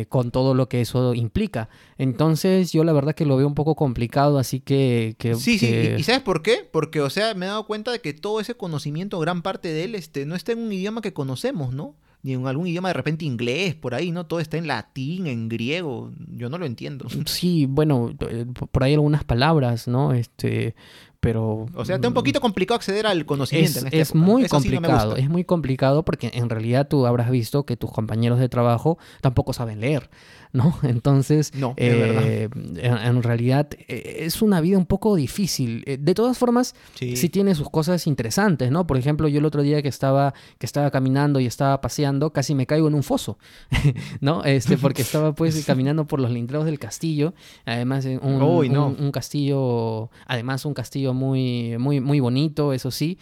con 0.07 0.31
todo 0.31 0.53
lo 0.53 0.69
que 0.69 0.81
eso 0.81 1.13
implica. 1.13 1.67
Entonces 1.97 2.71
yo 2.71 2.83
la 2.83 2.93
verdad 2.93 3.15
que 3.15 3.25
lo 3.25 3.37
veo 3.37 3.47
un 3.47 3.55
poco 3.55 3.75
complicado, 3.75 4.37
así 4.39 4.59
que... 4.59 5.15
sí, 5.37 5.57
sí, 5.59 5.67
¿Y, 5.97 6.03
sabes 6.03 6.21
por 6.21 6.41
qué? 6.41 6.67
Porque, 6.71 7.01
o 7.01 7.09
sea, 7.09 7.33
me 7.33 7.45
he 7.45 7.49
dado 7.49 7.65
cuenta 7.65 7.91
de 7.91 7.99
que 7.99 8.13
todo 8.13 8.39
ese 8.39 8.55
conocimiento, 8.55 9.19
gran 9.19 9.41
parte 9.41 9.69
de 9.69 9.83
él, 9.85 9.95
este, 9.95 10.25
no 10.25 10.35
está 10.35 10.51
en 10.51 10.59
un 10.59 10.71
idioma 10.71 11.01
que 11.01 11.13
conocemos, 11.13 11.73
¿no? 11.73 11.95
Ni 12.21 12.33
en 12.33 12.47
algún 12.47 12.67
idioma 12.67 12.87
de 12.87 12.93
repente 12.93 13.25
inglés, 13.25 13.75
por 13.75 13.93
ahí, 13.93 14.11
¿no? 14.11 14.25
Todo 14.25 14.39
está 14.39 14.57
en 14.57 14.67
latín, 14.67 15.27
en 15.27 15.49
griego, 15.49 16.11
yo 16.29 16.49
no 16.49 16.57
lo 16.57 16.65
entiendo. 16.65 17.07
Sí, 17.25 17.65
bueno, 17.65 18.15
eh, 18.29 18.45
por 18.71 18.83
ahí 18.83 18.93
algunas 18.93 19.23
palabras, 19.25 19.87
¿no? 19.87 20.13
Este, 20.13 20.75
pero... 21.23 21.67
O 21.73 21.85
sea, 21.85 21.95
está 21.95 22.09
un 22.09 22.13
poquito 22.13 22.41
complicado 22.41 22.75
acceder 22.75 23.07
al 23.07 23.25
conocimiento. 23.25 23.79
Es, 23.79 23.85
en 23.85 23.93
es 23.93 24.13
muy 24.13 24.45
complicado, 24.47 25.15
es 25.15 25.29
muy 25.29 25.45
complicado 25.45 26.03
porque 26.03 26.29
en 26.33 26.49
realidad 26.49 26.89
tú 26.89 27.05
habrás 27.07 27.31
visto 27.31 27.65
que 27.65 27.77
tus 27.77 27.91
compañeros 27.91 28.39
de 28.39 28.49
trabajo 28.49 28.97
tampoco 29.21 29.53
saben 29.53 29.79
leer. 29.79 30.09
¿no? 30.53 30.77
Entonces, 30.83 31.51
eh, 31.77 32.47
en, 32.53 33.23
realidad 33.23 33.67
eh, 33.87 34.17
es 34.19 34.41
una 34.41 34.61
vida 34.61 34.77
un 34.77 34.85
poco 34.85 35.15
difícil. 35.15 35.83
Eh, 35.85 35.97
de 35.99 36.13
todas 36.13 36.37
formas, 36.37 36.75
sí. 36.93 37.29
tiene 37.29 37.55
sus 37.55 37.69
cosas 37.69 38.07
interesantes, 38.07 38.71
¿no? 38.71 38.87
Por 38.87 38.97
ejemplo, 38.97 39.27
yo 39.27 39.39
el 39.39 39.45
otro 39.45 39.63
día 39.63 39.81
que 39.81 39.89
estaba, 39.89 40.33
que 40.59 40.65
estaba 40.65 40.91
caminando 40.91 41.39
y 41.39 41.47
estaba 41.47 41.81
paseando, 41.81 42.31
casi 42.31 42.55
me 42.55 42.67
caigo 42.67 42.87
en 42.87 42.93
un 42.93 43.03
foso, 43.03 43.37
¿no? 44.21 44.43
Este, 44.43 44.77
porque 44.77 45.01
estaba 45.01 45.33
pues 45.33 45.65
caminando 45.65 46.05
por 46.05 46.19
los 46.19 46.31
lindreos 46.31 46.65
del 46.65 46.79
castillo, 46.79 47.33
además 47.65 48.05
un, 48.05 48.41
un, 48.41 49.11
castillo, 49.11 50.11
además 50.27 50.65
un 50.65 50.75
castillo 50.75 51.12
muy, 51.13 51.77
muy, 51.77 51.99
muy 51.99 52.19
bonito, 52.19 52.73
eso 52.73 52.91
sí, 52.91 53.17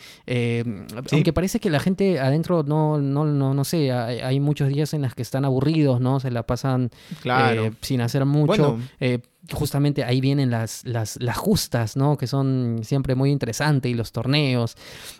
aunque 1.11 1.33
parece 1.33 1.59
que 1.59 1.69
la 1.69 1.79
gente 1.79 2.19
adentro 2.19 2.63
no, 2.63 2.99
no, 2.99 3.25
no, 3.25 3.53
no 3.53 3.63
sé, 3.63 3.91
hay, 3.91 4.19
hay 4.19 4.39
muchos 4.39 4.69
días 4.69 4.93
en 4.93 5.01
los 5.01 5.15
que 5.15 5.21
están 5.21 5.45
aburridos, 5.45 6.01
¿no? 6.01 6.19
Se 6.19 6.31
la 6.31 6.43
pasan 6.43 6.89
claro. 7.21 7.65
Eh, 7.65 7.73
sin 7.81 8.01
hacer 8.01 8.25
mucho. 8.25 8.79
Eh, 8.99 9.19
justamente 9.51 10.03
ahí 10.03 10.21
vienen 10.21 10.51
las, 10.51 10.85
las, 10.85 11.17
las, 11.21 11.37
justas, 11.37 11.95
¿no? 11.97 12.17
Que 12.17 12.27
son 12.27 12.81
siempre 12.83 13.15
muy 13.15 13.31
interesantes 13.31 13.91
y 13.91 13.95
los 13.95 14.11
torneos 14.11 14.75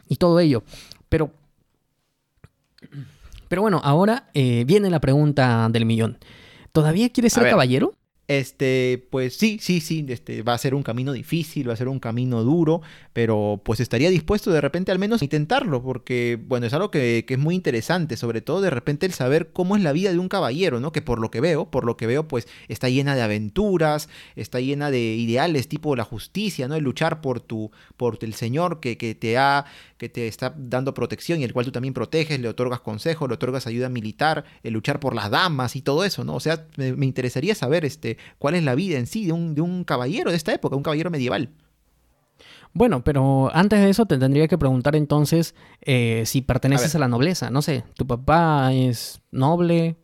y 0.08 0.16
todo 0.16 0.40
ello. 0.40 0.64
Pero, 1.10 1.32
pero 3.48 3.62
bueno, 3.62 3.82
ahora 3.84 4.30
eh, 4.34 4.64
viene 4.66 4.90
la 4.90 5.00
pregunta 5.00 5.68
del 5.70 5.86
millón. 5.86 6.18
¿Todavía 6.72 7.10
quieres 7.10 7.34
ser 7.34 7.50
caballero? 7.50 7.94
Este, 8.32 9.06
pues 9.10 9.36
sí, 9.36 9.60
sí, 9.60 9.82
sí, 9.82 10.06
este, 10.08 10.42
va 10.42 10.54
a 10.54 10.58
ser 10.58 10.74
un 10.74 10.84
camino 10.84 11.12
difícil, 11.12 11.68
va 11.68 11.74
a 11.74 11.76
ser 11.76 11.90
un 11.90 12.00
camino 12.00 12.46
duro, 12.46 12.82
pero 13.12 13.60
pues 13.66 13.82
estaría 13.82 14.10
dispuesto 14.10 14.52
de 14.52 14.62
repente 14.62 14.90
al 14.94 15.00
menos 15.00 15.22
a 15.22 15.26
intentarlo, 15.26 15.84
porque 15.84 16.40
bueno, 16.48 16.66
es 16.66 16.72
algo 16.72 16.92
que, 16.92 17.26
que, 17.28 17.34
es 17.34 17.40
muy 17.42 17.56
interesante, 17.56 18.16
sobre 18.16 18.40
todo 18.40 18.62
de 18.62 18.70
repente 18.70 19.06
el 19.06 19.12
saber 19.12 19.52
cómo 19.52 19.76
es 19.76 19.84
la 19.84 19.92
vida 19.92 20.14
de 20.14 20.18
un 20.18 20.30
caballero, 20.30 20.80
¿no? 20.80 20.94
Que 20.94 21.02
por 21.02 21.20
lo 21.20 21.30
que 21.30 21.42
veo, 21.42 21.70
por 21.70 21.84
lo 21.84 21.98
que 21.98 22.08
veo, 22.08 22.30
pues 22.30 22.48
está 22.70 22.88
llena 22.88 23.16
de 23.16 23.22
aventuras, 23.22 24.08
está 24.38 24.62
llena 24.62 24.92
de 24.92 25.02
ideales 25.02 25.68
tipo 25.68 25.98
la 25.98 26.06
justicia, 26.06 26.70
¿no? 26.70 26.76
El 26.76 26.86
luchar 26.86 27.20
por 27.20 27.42
tu, 27.42 27.72
por 27.98 28.18
el 28.22 28.34
Señor 28.34 28.80
que, 28.80 28.98
que 28.98 29.14
te 29.14 29.38
ha, 29.38 29.66
que 29.98 30.08
te 30.08 30.30
está 30.30 30.56
dando 30.58 30.94
protección 30.94 31.42
y 31.42 31.44
el 31.44 31.52
cual 31.52 31.66
tú 31.66 31.74
también 31.74 31.94
proteges, 31.94 32.40
le 32.40 32.48
otorgas 32.48 32.80
consejos, 32.80 33.28
le 33.28 33.36
otorgas 33.36 33.68
ayuda 33.68 33.90
militar, 33.90 34.46
el 34.64 34.72
luchar 34.72 35.02
por 35.02 35.16
las 35.16 35.30
damas 35.30 35.76
y 35.76 35.82
todo 35.82 36.06
eso, 36.06 36.24
¿no? 36.24 36.36
O 36.36 36.40
sea, 36.40 36.66
me 36.78 37.06
interesaría 37.06 37.56
saber, 37.56 37.84
este, 37.84 38.21
cuál 38.38 38.56
es 38.56 38.64
la 38.64 38.76
vida 38.76 38.98
en 38.98 39.08
sí 39.08 39.26
de 39.26 39.32
un, 39.32 39.56
de 39.56 39.62
un 39.62 39.84
caballero 39.84 40.32
de 40.32 40.38
esta 40.38 40.54
época, 40.54 40.76
un 40.76 40.84
caballero 40.84 41.10
medieval. 41.10 41.50
Bueno, 42.74 43.04
pero 43.04 43.50
antes 43.54 43.80
de 43.80 43.90
eso 43.90 44.06
te 44.06 44.18
tendría 44.18 44.48
que 44.48 44.58
preguntar 44.58 44.96
entonces 44.96 45.56
eh, 45.82 46.24
si 46.26 46.42
perteneces 46.42 46.96
a, 46.96 47.00
la 47.00 47.08
nobleza. 47.08 47.50
No 47.50 47.62
sé, 47.62 47.84
¿tu 47.96 48.08
papá 48.08 48.72
es 48.74 49.22
noble? 49.32 49.98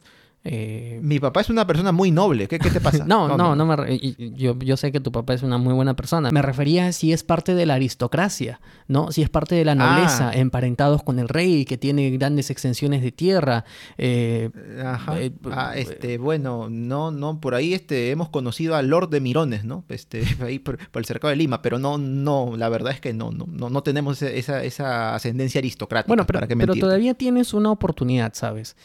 Eh, 0.44 1.00
Mi 1.04 1.20
papá 1.20 1.42
es 1.42 1.50
una 1.50 1.68
persona 1.68 1.92
muy 1.92 2.10
noble. 2.12 2.48
¿Qué, 2.48 2.58
qué 2.60 2.70
te 2.70 2.80
pasa? 2.80 3.04
no, 3.08 3.36
no, 3.38 3.56
no, 3.56 3.66
me 3.66 4.00
yo, 4.36 4.58
yo 4.60 4.78
sé 4.78 4.92
que 4.94 5.00
tu 5.02 5.12
papá 5.12 5.34
es 5.34 5.44
una 5.44 5.58
muy 5.58 5.74
buena 5.74 5.96
persona. 5.96 6.32
Me 6.32 6.42
refería 6.42 6.88
a 6.88 6.92
si 6.94 7.12
es 7.12 7.24
parte 7.24 7.54
de 7.54 7.66
la 7.66 7.74
aristocracia, 7.74 8.62
¿no? 8.88 9.12
Si 9.12 9.22
es 9.22 9.30
parte 9.30 9.56
de 9.56 9.66
la 9.66 9.76
nobleza, 9.76 10.30
Ah. 10.30 10.36
emparentados 10.36 11.04
con 11.04 11.20
el 11.20 11.28
rey, 11.28 11.66
que 11.66 11.78
tiene 11.78 12.10
grandes 12.12 12.50
extensiones 12.50 13.02
de 13.02 13.12
tierra. 13.12 13.66
eh, 13.98 14.50
Ajá. 14.86 15.20
Eh, 15.20 15.32
Ah, 15.52 15.74
este, 15.76 16.18
bueno, 16.18 16.68
no, 16.70 17.12
no, 17.12 17.40
por 17.42 17.54
ahí 17.56 17.74
este, 17.74 18.12
hemos 18.12 18.30
conocido 18.30 18.76
al 18.76 18.88
Lord 18.88 19.10
de 19.10 19.20
Mirones, 19.20 19.66
¿no? 19.66 19.84
Este, 19.90 20.22
ahí 20.42 20.60
por, 20.60 20.78
por 20.90 21.02
el 21.02 21.06
cercado 21.06 21.30
de 21.30 21.36
Lima, 21.36 21.62
pero 21.62 21.78
no, 21.80 21.98
no, 21.98 22.54
la 22.58 22.70
verdad 22.70 22.94
es 22.94 23.02
que 23.02 23.14
no, 23.14 23.32
no, 23.32 23.48
no, 23.50 23.70
no 23.70 23.84
tenemos 23.84 24.22
esa, 24.22 24.64
esa 24.64 25.16
ascendencia 25.16 25.60
aristocrática. 25.60 26.08
Bueno, 26.08 26.26
pero, 26.26 26.38
¿para 26.40 26.48
qué 26.48 26.56
pero 26.56 26.74
todavía 26.76 27.14
tienes 27.16 27.54
una 27.54 27.72
oportunidad, 27.72 28.34
¿sabes? 28.34 28.76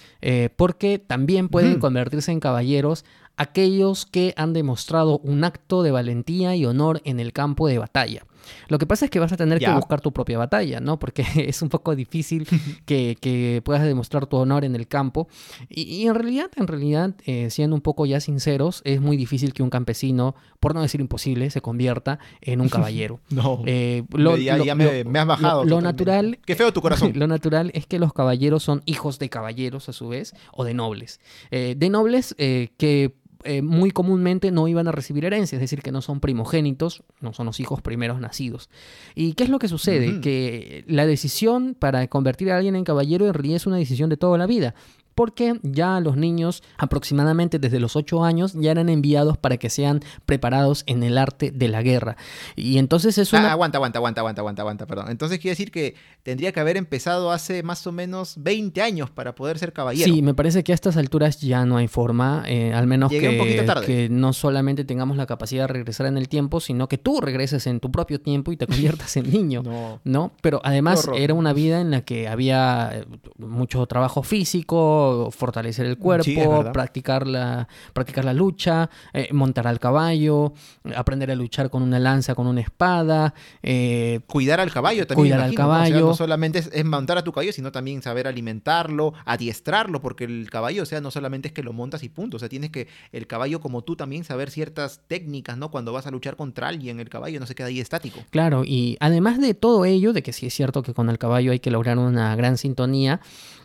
Porque 0.57 0.99
también 0.99 1.42
pueden 1.49 1.79
convertirse 1.79 2.33
en 2.33 2.41
caballeros 2.41 3.05
aquellos 3.37 4.07
que 4.07 4.35
han 4.37 4.53
demostrado 4.53 5.19
un 5.19 5.45
acto 5.45 5.83
de 5.83 5.91
valentía 5.91 6.55
y 6.57 6.67
honor 6.67 7.01
en 7.05 7.21
el 7.21 7.33
campo 7.33 7.69
de 7.69 7.79
batalla. 7.79 8.25
Lo 8.69 8.79
que 8.79 8.87
pasa 8.87 9.05
es 9.07 9.11
que 9.11 9.19
vas 9.19 9.33
a 9.33 9.37
tener 9.37 9.59
que 9.59 9.71
buscar 9.71 10.01
tu 10.01 10.13
propia 10.13 10.39
batalla, 10.39 10.81
¿no? 10.81 10.99
Porque 10.99 11.25
es 11.37 11.63
un 11.63 11.69
poco 11.69 11.95
difícil 11.95 12.47
que, 12.87 13.17
que 13.21 13.63
puedas 13.65 13.83
demostrar 13.85 14.27
tu 14.27 14.37
honor 14.37 14.65
en 14.65 14.75
el 14.75 14.89
campo. 14.89 15.29
Y, 15.69 15.83
y 15.83 16.07
en 16.07 16.15
realidad, 16.15 16.51
en 16.57 16.67
realidad, 16.67 17.15
eh, 17.25 17.51
siendo 17.51 17.77
un 17.77 17.83
poco 17.83 18.07
ya 18.07 18.21
sinceros, 18.21 18.83
es 18.85 19.01
muy 19.01 19.17
difícil 19.17 19.53
que 19.53 19.63
un 19.63 19.71
campesino, 19.71 20.35
por 20.61 20.75
no 20.75 20.83
decir 20.83 21.01
imposible, 21.01 21.51
se 21.51 21.61
convierta 21.61 22.19
en 22.41 22.61
un 22.61 22.69
caballero. 22.71 23.21
No. 23.31 23.63
Eh, 23.67 24.05
ya 24.41 24.59
ya 24.59 24.75
me, 24.75 25.05
me 25.05 25.19
has 25.19 25.27
bajado. 25.27 25.65
Lo, 25.65 25.81
natural 25.81 26.39
Qué 26.45 26.55
feo 26.55 26.73
tu 26.73 26.81
corazón. 26.81 27.13
lo 27.15 27.27
natural 27.27 27.71
es 27.75 27.87
que 27.87 27.99
los 27.99 28.13
caballeros 28.13 28.63
son 28.63 28.83
hijos 28.87 29.19
de 29.19 29.29
caballeros 29.29 29.89
a 29.89 29.93
su 29.93 30.09
vez 30.09 30.35
o 30.53 30.65
de 30.65 30.75
nobles. 30.75 31.21
Eh, 31.51 31.75
de 31.77 31.91
nobles 31.91 32.35
que 32.37 33.15
eh, 33.45 33.63
muy 33.63 33.91
comúnmente 33.91 34.51
no 34.51 34.69
iban 34.69 34.89
a 34.89 34.93
recibir 34.93 35.25
herencia, 35.25 35.57
es 35.57 35.61
decir, 35.61 35.83
que 35.83 35.93
no 35.93 36.03
son 36.03 36.21
primogénitos, 36.21 37.03
no 37.21 37.33
son 37.33 37.47
los 37.47 37.61
hijos 37.61 37.83
primeros 37.83 38.21
nacidos. 38.21 38.71
¿Y 39.15 39.35
qué 39.35 39.45
es 39.45 39.51
lo 39.51 39.59
que 39.59 39.69
sucede? 39.69 40.21
Que 40.21 40.85
la 40.87 41.07
decisión 41.07 41.77
para 41.79 42.07
convertir 42.09 42.51
a 42.51 42.57
alguien 42.57 42.77
en 42.77 42.85
caballero 42.85 43.27
en 43.27 43.35
realidad 43.35 43.57
es 43.57 43.67
una 43.67 43.77
decisión 43.77 44.11
de 44.11 44.17
toda 44.17 44.39
la 44.39 44.47
vida. 44.47 44.75
Porque 45.15 45.59
ya 45.63 46.01
los 46.01 46.17
niños, 46.17 46.63
aproximadamente 46.79 47.59
desde 47.59 47.81
los 47.81 47.97
8 47.97 48.25
años, 48.25 48.53
ya 48.55 48.71
eran 48.71 48.89
enviados 48.89 49.39
para 49.39 49.57
que 49.57 49.71
sean 49.71 50.01
preparados 50.27 50.85
en 50.87 51.03
el 51.03 51.19
arte 51.19 51.51
de 51.51 51.69
la 51.69 51.83
guerra. 51.83 52.17
Y 52.57 52.79
entonces 52.79 53.19
es 53.19 53.33
una... 53.33 53.49
Ah, 53.49 53.53
aguanta, 53.53 53.79
aguanta, 53.79 53.99
aguanta, 53.99 54.21
aguanta, 54.21 54.41
aguanta, 54.41 54.63
aguanta, 54.63 54.87
perdón. 54.87 55.11
Entonces 55.11 55.39
quiere 55.39 55.53
decir 55.53 55.71
que 55.71 55.95
tendría 56.23 56.53
que 56.53 56.61
haber 56.61 56.77
empezado 56.77 57.31
hace 57.33 57.63
más 57.63 57.87
o 57.87 57.93
menos 57.93 58.35
20 58.39 58.81
años 58.83 59.11
para 59.11 59.35
poder 59.35 59.59
ser 59.59 59.73
caballero. 59.73 60.13
Sí, 60.13 60.23
me 60.23 60.35
parece 60.35 60.63
que 60.65 60.73
a 60.73 60.75
estas 60.75 60.97
alturas 60.97 61.41
ya 61.41 61.65
no 61.65 61.77
hay 61.77 61.89
forma, 61.89 62.45
eh, 62.47 62.73
al 62.73 62.87
menos 62.87 63.11
Llegué 63.11 63.29
que, 63.29 63.35
un 63.35 63.39
poquito 63.39 63.65
tarde. 63.65 63.87
que 63.87 64.09
no 64.09 64.33
solamente 64.33 64.85
tengamos 64.85 65.17
la 65.17 65.27
capacidad 65.27 65.65
de 65.65 65.73
regresar 65.73 66.07
en 66.07 66.17
el 66.17 66.29
tiempo, 66.29 66.61
sino 66.61 66.89
que 66.89 66.99
tú 66.99 67.21
regreses 67.21 67.67
en 67.67 67.81
tu 67.81 67.91
propio 67.91 68.21
tiempo 68.21 68.53
y 68.53 68.57
te 68.57 68.67
conviertas 68.67 69.17
en 69.17 69.31
niño. 69.31 69.63
No. 69.73 70.01
¿no? 70.05 70.33
Pero 70.41 70.61
además 70.65 71.09
era 71.17 71.35
una 71.35 71.53
vida 71.53 71.81
en 71.81 71.91
la 71.91 72.03
que 72.03 72.29
había 72.29 72.91
eh, 72.93 73.05
mucho 73.39 73.87
trabajo 73.87 74.23
físico, 74.23 75.02
fortalecer 75.31 75.87
el 75.87 75.99
cuerpo, 75.99 76.25
Sí, 76.25 76.39
practicar, 76.73 77.27
la, 77.27 77.69
practicar 77.93 78.25
la 78.25 78.35
lucha, 78.35 78.91
eh, 79.13 79.29
montar 79.33 79.67
al 79.67 79.79
caballo, 79.79 80.53
aprender 80.95 81.31
a 81.31 81.35
luchar 81.35 81.71
con 81.71 81.83
una 81.83 81.99
lanza, 81.99 82.35
con 82.35 82.47
una 82.47 82.61
espada, 82.61 83.35
eh, 83.63 84.21
Cuidar 84.27 84.61
al 84.61 84.73
caballo 84.73 85.07
también. 85.07 85.25
Cuidar 85.25 85.41
al 85.41 85.53
imagino, 85.53 85.69
¿no? 85.69 85.75
O 85.75 85.79
sea, 85.79 85.91
caballo. 85.91 86.07
no 86.07 86.15
solamente 86.15 86.59
es, 86.59 86.71
es 86.73 86.85
montar 86.85 87.19
a 87.19 87.25
tu 87.25 87.33
caballo, 87.33 87.53
sino 87.53 87.73
también 87.73 88.03
saber 88.03 88.27
alimentarlo, 88.27 89.15
adiestrarlo, 89.25 90.01
porque 90.01 90.25
el 90.25 90.49
caballo, 90.51 90.83
o 90.83 90.87
sea, 90.87 91.01
no 91.01 91.11
solamente 91.11 91.49
es 91.49 91.55
que 91.55 91.63
lo 91.63 91.73
montas 91.73 92.03
y 92.03 92.09
punto. 92.09 92.37
O 92.37 92.41
sea, 92.41 92.49
tienes 92.49 92.71
que, 92.71 92.89
el 93.13 93.27
caballo 93.27 93.61
como 93.61 93.83
tú 93.83 93.97
también 93.97 94.25
saber 94.25 94.51
ciertas 94.51 95.01
técnicas, 95.07 95.57
¿no? 95.57 95.71
Cuando 95.71 95.93
vas 95.93 96.07
a 96.07 96.11
luchar 96.11 96.37
contra 96.37 96.69
alguien, 96.69 97.01
el 97.01 97.09
caballo 97.09 97.41
no 97.41 97.47
se 97.47 97.55
queda 97.55 97.69
ahí 97.69 97.81
estático. 97.81 98.21
Claro, 98.31 98.63
y 98.65 98.97
además 99.01 99.41
de 99.41 99.55
todo 99.55 99.85
ello, 99.85 100.13
de 100.13 100.23
que 100.23 100.33
sí 100.33 100.47
es 100.47 100.55
cierto 100.55 100.83
que 100.83 100.95
con 100.95 101.11
el 101.11 101.19
caballo 101.19 101.53
hay 101.53 101.61
que 101.61 101.71
lograr 101.71 101.99
una 101.99 102.35
gran 102.37 102.59
sintonía, 102.59 103.21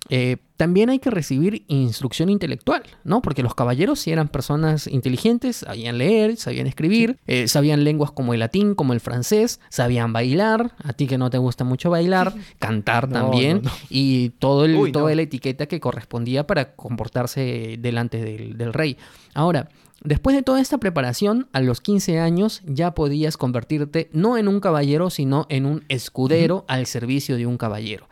eh, 0.09 0.37
también 0.57 0.89
hay 0.89 0.99
que 0.99 1.11
recibir 1.11 1.63
instrucción 1.67 2.29
intelectual, 2.29 2.83
¿no? 3.03 3.21
Porque 3.21 3.43
los 3.43 3.53
caballeros 3.53 3.99
sí 3.99 4.11
eran 4.11 4.27
personas 4.27 4.87
inteligentes, 4.87 5.57
sabían 5.57 5.97
leer, 5.97 6.37
sabían 6.37 6.65
escribir, 6.65 7.19
eh, 7.27 7.47
sabían 7.47 7.83
lenguas 7.83 8.11
como 8.11 8.33
el 8.33 8.39
latín, 8.39 8.73
como 8.73 8.93
el 8.93 8.99
francés, 8.99 9.59
sabían 9.69 10.13
bailar, 10.13 10.73
a 10.83 10.93
ti 10.93 11.05
que 11.05 11.17
no 11.17 11.29
te 11.29 11.37
gusta 11.37 11.63
mucho 11.63 11.89
bailar, 11.89 12.33
cantar 12.59 13.07
No, 13.07 13.21
también, 13.21 13.61
no, 13.63 13.69
no. 13.69 13.75
y 13.89 14.29
todo 14.39 14.65
el, 14.65 14.75
Uy, 14.75 14.91
toda 14.91 15.13
la 15.13 15.21
etiqueta 15.21 15.67
que 15.67 15.79
correspondía 15.79 16.47
para 16.47 16.75
comportarse 16.75 17.77
delante 17.79 18.21
del, 18.23 18.57
del 18.57 18.73
rey. 18.73 18.97
Ahora, 19.33 19.69
Después 20.03 20.35
de 20.35 20.43
toda 20.43 20.61
esta 20.61 20.77
preparación, 20.77 21.47
a 21.53 21.59
los 21.59 21.81
15 21.81 22.19
años 22.19 22.61
ya 22.65 22.93
podías 22.93 23.35
convertirte 23.35 24.09
no 24.13 24.37
en 24.37 24.47
un 24.47 24.59
caballero, 24.59 25.09
sino 25.09 25.47
en 25.49 25.65
un 25.65 25.85
escudero 25.89 26.65
al 26.67 26.85
servicio 26.85 27.35
de 27.35 27.47
un 27.47 27.57
caballero. 27.57 28.07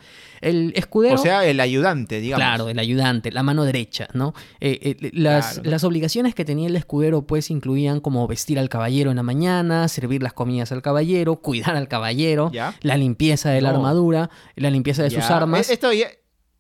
El 0.46 0.74
escudero... 0.76 1.16
O 1.16 1.18
sea, 1.18 1.46
el 1.46 1.60
ayudante, 1.60 2.20
digamos. 2.22 2.40
Claro, 2.46 2.70
el 2.70 2.80
ayudante, 2.80 3.32
la 3.32 3.44
mano 3.44 3.64
derecha, 3.66 4.08
¿no? 4.14 4.34
Eh, 4.60 4.98
eh, 5.02 5.10
las, 5.14 5.56
Claro. 5.56 5.70
las 5.72 5.84
obligaciones 5.84 6.36
que 6.36 6.46
tenía 6.46 6.68
el 6.68 6.76
escudero 6.76 7.26
pues 7.26 7.50
incluían 7.50 8.00
como 8.00 8.28
vestir 8.28 8.60
al 8.60 8.70
caballero 8.70 9.10
en 9.10 9.18
la 9.18 9.24
mañana, 9.24 9.88
servir 9.88 10.22
las 10.24 10.34
comidas 10.34 10.72
al 10.72 10.82
caballero, 10.82 11.38
cuidar 11.38 11.76
al 11.76 11.88
caballero, 11.88 12.52
¿Ya? 12.54 12.76
la 12.82 12.96
limpieza 12.98 13.50
de 13.50 13.62
la 13.62 13.72
No. 13.72 13.78
armadura, 13.78 14.30
la 14.56 14.70
limpieza 14.70 15.04
de 15.04 15.10
sus 15.10 15.24
armas. 15.32 15.70
eh, 15.70 15.74
Esto 15.74 15.92
ya, 15.92 16.08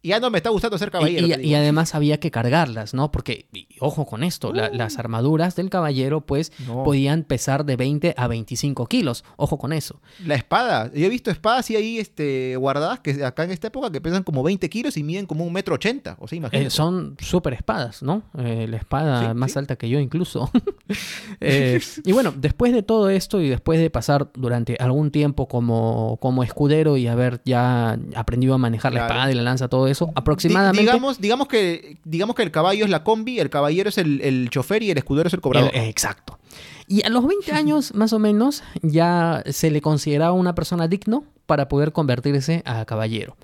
ya 0.07 0.19
no 0.19 0.29
me 0.29 0.37
está 0.37 0.49
gustando 0.49 0.77
ser 0.77 0.91
caballero. 0.91 1.27
Y, 1.41 1.53
además 1.55 1.95
había 1.95 2.19
que 2.19 2.31
cargarlas, 2.31 2.93
¿no? 2.93 3.11
Porque, 3.11 3.47
y- 3.53 3.67
ojo 3.79 4.05
con 4.05 4.23
esto, 4.23 4.53
la- 4.53 4.69
las 4.69 4.97
armaduras 4.99 5.55
del 5.55 5.69
caballero 5.69 6.21
pues 6.21 6.51
No. 6.67 6.83
podían 6.83 7.23
pesar 7.23 7.65
de 7.65 7.75
20 7.75 8.13
a 8.17 8.27
25 8.27 8.85
kilos. 8.87 9.23
Ojo 9.37 9.57
con 9.57 9.73
eso. 9.73 10.01
La 10.25 10.35
espada. 10.35 10.91
Yo 10.93 11.05
he 11.05 11.09
visto 11.09 11.31
espadas 11.31 11.69
y 11.71 11.75
ahí 11.75 11.99
este, 11.99 12.55
guardadas 12.57 12.99
que 12.99 13.23
acá 13.23 13.43
en 13.43 13.51
esta 13.51 13.67
época 13.67 13.91
que 13.91 14.01
pesan 14.01 14.23
como 14.23 14.43
20 14.43 14.69
kilos 14.69 14.97
y 14.97 15.03
miden 15.03 15.25
como 15.25 15.43
un 15.45 15.53
metro 15.53 15.75
ochenta. 15.75 16.17
O 16.19 16.27
sea, 16.27 16.37
imagínate. 16.37 16.67
Eh, 16.67 16.69
son 16.69 17.15
súper 17.19 17.53
espadas, 17.53 18.03
¿no? 18.03 18.23
Eh, 18.37 18.67
la 18.69 18.77
espada 18.77 19.29
Sí, 19.29 19.33
más 19.35 19.51
sí. 19.53 19.59
alta 19.59 19.75
que 19.75 19.89
yo 19.89 19.99
incluso. 19.99 20.49
Eh, 21.41 21.81
y 22.05 22.11
bueno, 22.11 22.33
después 22.35 22.71
de 22.73 22.83
todo 22.83 23.09
esto 23.09 23.41
y 23.41 23.49
después 23.49 23.79
de 23.79 23.89
pasar 23.89 24.29
durante 24.35 24.75
algún 24.79 25.11
tiempo 25.11 25.47
como, 25.47 26.17
como 26.21 26.43
escudero 26.43 26.97
y 26.97 27.07
haber 27.07 27.41
ya 27.45 27.97
aprendido 28.15 28.53
a 28.53 28.57
manejar 28.57 28.93
la 28.93 29.01
espada 29.01 29.31
y 29.31 29.35
la 29.35 29.41
lanza, 29.41 29.67
todo 29.67 29.87
eso, 29.87 29.94
Aproximadamente... 30.15 30.81
digamos, 30.81 31.19
digamos, 31.19 31.47
que, 31.47 31.97
digamos 32.03 32.35
que 32.35 32.43
el 32.43 32.51
caballo 32.51 32.85
es 32.85 32.89
la 32.91 33.03
combi, 33.03 33.39
el 33.39 33.49
caballero 33.49 33.89
es 33.89 33.97
el, 33.97 34.21
el 34.21 34.49
chofer 34.49 34.83
y 34.83 34.91
el 34.91 34.97
escudero 34.97 35.27
es 35.27 35.33
el 35.33 35.41
cobrador. 35.41 35.71
El- 35.73 35.83
exacto. 35.89 36.37
Y 36.87 37.03
a 37.05 37.09
los 37.09 37.25
20 37.25 37.51
años, 37.53 37.93
más 37.95 38.13
o 38.13 38.19
menos, 38.19 38.63
ya 38.81 39.43
se 39.49 39.71
le 39.71 39.81
consideraba 39.81 40.33
una 40.33 40.53
persona 40.55 40.87
digno 40.87 41.23
para 41.45 41.67
poder 41.67 41.91
convertirse 41.91 42.61
a 42.65 42.85
caballero. 42.85 43.35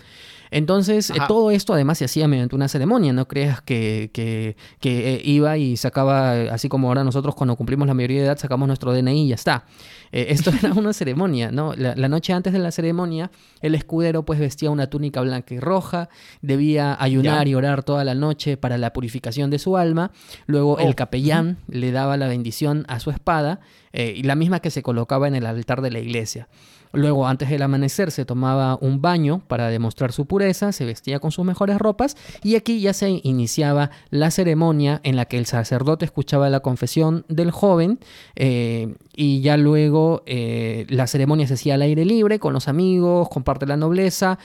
Entonces, 0.53 1.09
eh, 1.11 1.13
todo 1.29 1.49
esto 1.49 1.73
además 1.73 1.97
se 1.97 2.03
hacía 2.05 2.27
mediante 2.27 2.55
una 2.55 2.67
ceremonia. 2.67 3.13
No 3.13 3.25
creas 3.25 3.61
que, 3.61 4.09
que- 4.11 4.57
que, 4.81 5.15
eh, 5.15 5.21
iba 5.23 5.57
y 5.57 5.77
sacaba, 5.77 6.33
así 6.53 6.67
como 6.67 6.89
ahora 6.89 7.05
nosotros 7.05 7.35
cuando 7.35 7.55
cumplimos 7.55 7.87
la 7.87 7.93
mayoría 7.93 8.19
de 8.19 8.25
edad 8.25 8.37
sacamos 8.37 8.67
nuestro 8.67 8.91
DNI 8.93 9.23
y 9.25 9.27
ya 9.29 9.35
está. 9.35 9.63
Eh, 10.11 10.27
esto 10.29 10.51
era 10.63 10.73
una 10.73 10.93
ceremonia, 10.93 11.51
¿no? 11.51 11.73
La, 11.75 11.95
la 11.95 12.09
noche 12.09 12.33
antes 12.33 12.53
de 12.53 12.59
la 12.59 12.71
ceremonia, 12.71 13.29
el 13.61 13.75
escudero 13.75 14.23
pues 14.23 14.39
vestía 14.39 14.71
una 14.71 14.87
túnica 14.87 15.21
blanca 15.21 15.53
y 15.53 15.59
roja, 15.59 16.09
debía 16.41 16.97
ayunar 16.99 17.47
y 17.47 17.55
orar 17.55 17.83
toda 17.83 18.03
la 18.03 18.15
noche 18.15 18.57
para 18.57 18.77
la 18.77 18.93
purificación 18.93 19.49
de 19.49 19.59
su 19.59 19.77
alma. 19.77 20.11
Luego 20.47 20.71
Oh, 20.71 20.79
el 20.79 20.95
capellán 20.95 21.57
le 21.67 21.91
daba 21.91 22.17
la 22.17 22.27
bendición 22.27 22.85
a 22.87 22.99
su 22.99 23.09
espada, 23.09 23.59
eh, 23.93 24.13
y 24.15 24.23
la 24.23 24.35
misma 24.35 24.59
que 24.59 24.71
se 24.71 24.83
colocaba 24.83 25.27
en 25.27 25.35
el 25.35 25.45
altar 25.45 25.81
de 25.81 25.91
la 25.91 25.99
iglesia. 25.99 26.47
Luego, 26.93 27.25
antes 27.25 27.49
del 27.49 27.61
amanecer, 27.61 28.11
se 28.11 28.25
tomaba 28.25 28.77
un 28.81 29.01
baño 29.01 29.41
para 29.47 29.69
demostrar 29.69 30.11
su 30.11 30.25
pureza, 30.25 30.73
se 30.73 30.83
vestía 30.83 31.19
con 31.19 31.31
sus 31.31 31.45
mejores 31.45 31.77
ropas 31.77 32.17
y 32.43 32.55
aquí 32.55 32.81
ya 32.81 32.91
se 32.91 33.21
iniciaba 33.23 33.91
la 34.09 34.29
ceremonia 34.29 34.99
en 35.03 35.15
la 35.15 35.25
que 35.25 35.37
el 35.37 35.45
sacerdote 35.45 36.03
escuchaba 36.03 36.49
la 36.49 36.59
confesión 36.59 37.23
del 37.29 37.51
joven 37.51 37.99
eh, 38.35 38.93
y 39.15 39.39
ya 39.39 39.55
luego 39.55 40.00
eh, 40.25 40.85
la 40.89 41.07
ceremonia 41.07 41.47
se 41.47 41.55
hacía 41.55 41.75
al 41.75 41.81
aire 41.81 42.05
libre 42.05 42.39
con 42.39 42.53
los 42.53 42.67
amigos, 42.67 43.29
con 43.29 43.43
parte 43.43 43.65
de 43.65 43.69
la 43.69 43.77
nobleza. 43.77 44.37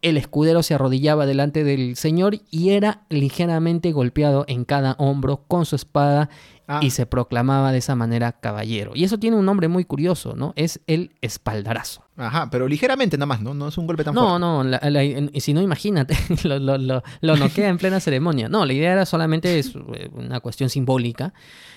El 0.00 0.16
escudero 0.16 0.62
se 0.62 0.74
arrodillaba 0.74 1.26
delante 1.26 1.62
del 1.62 1.94
señor 1.96 2.38
y 2.50 2.70
era 2.70 3.02
ligeramente 3.08 3.92
golpeado 3.92 4.44
en 4.48 4.64
cada 4.64 4.96
hombro 4.98 5.44
con 5.46 5.64
su 5.64 5.76
espada 5.76 6.28
Ah. 6.68 6.80
y 6.80 6.90
se 6.90 7.06
proclamaba 7.06 7.72
de 7.72 7.78
esa 7.78 7.96
manera 7.96 8.32
caballero. 8.32 8.92
Y 8.94 9.04
eso 9.04 9.18
tiene 9.18 9.36
un 9.36 9.44
nombre 9.44 9.68
muy 9.68 9.84
curioso, 9.84 10.34
¿no? 10.36 10.52
Es 10.56 10.80
el 10.86 11.10
espaldarazo. 11.20 12.04
Ajá, 12.22 12.48
pero 12.50 12.68
ligeramente 12.68 13.16
nada 13.16 13.26
más, 13.26 13.40
¿no? 13.40 13.54
No 13.54 13.68
es 13.68 13.78
un 13.78 13.86
golpe 13.86 14.04
tan 14.04 14.14
No, 14.14 14.38
fuerte. 14.38 14.40
no, 14.40 14.64
la- 14.64 15.04
y 15.04 15.40
si 15.40 15.52
no, 15.54 15.60
imagínate, 15.62 16.16
lo, 16.44 16.58
lo, 16.58 16.78
lo, 16.78 17.02
lo 17.20 17.36
noquea 17.36 17.68
en 17.68 17.78
plena 17.78 18.00
ceremonia. 18.00 18.48
No, 18.48 18.64
la 18.66 18.72
idea 18.72 18.92
era 18.92 19.06
solamente 19.06 19.58
es 19.58 19.74
eh, 19.94 20.10
una 20.12 20.40
cuestión 20.40 20.68
simbólica, 20.70 21.32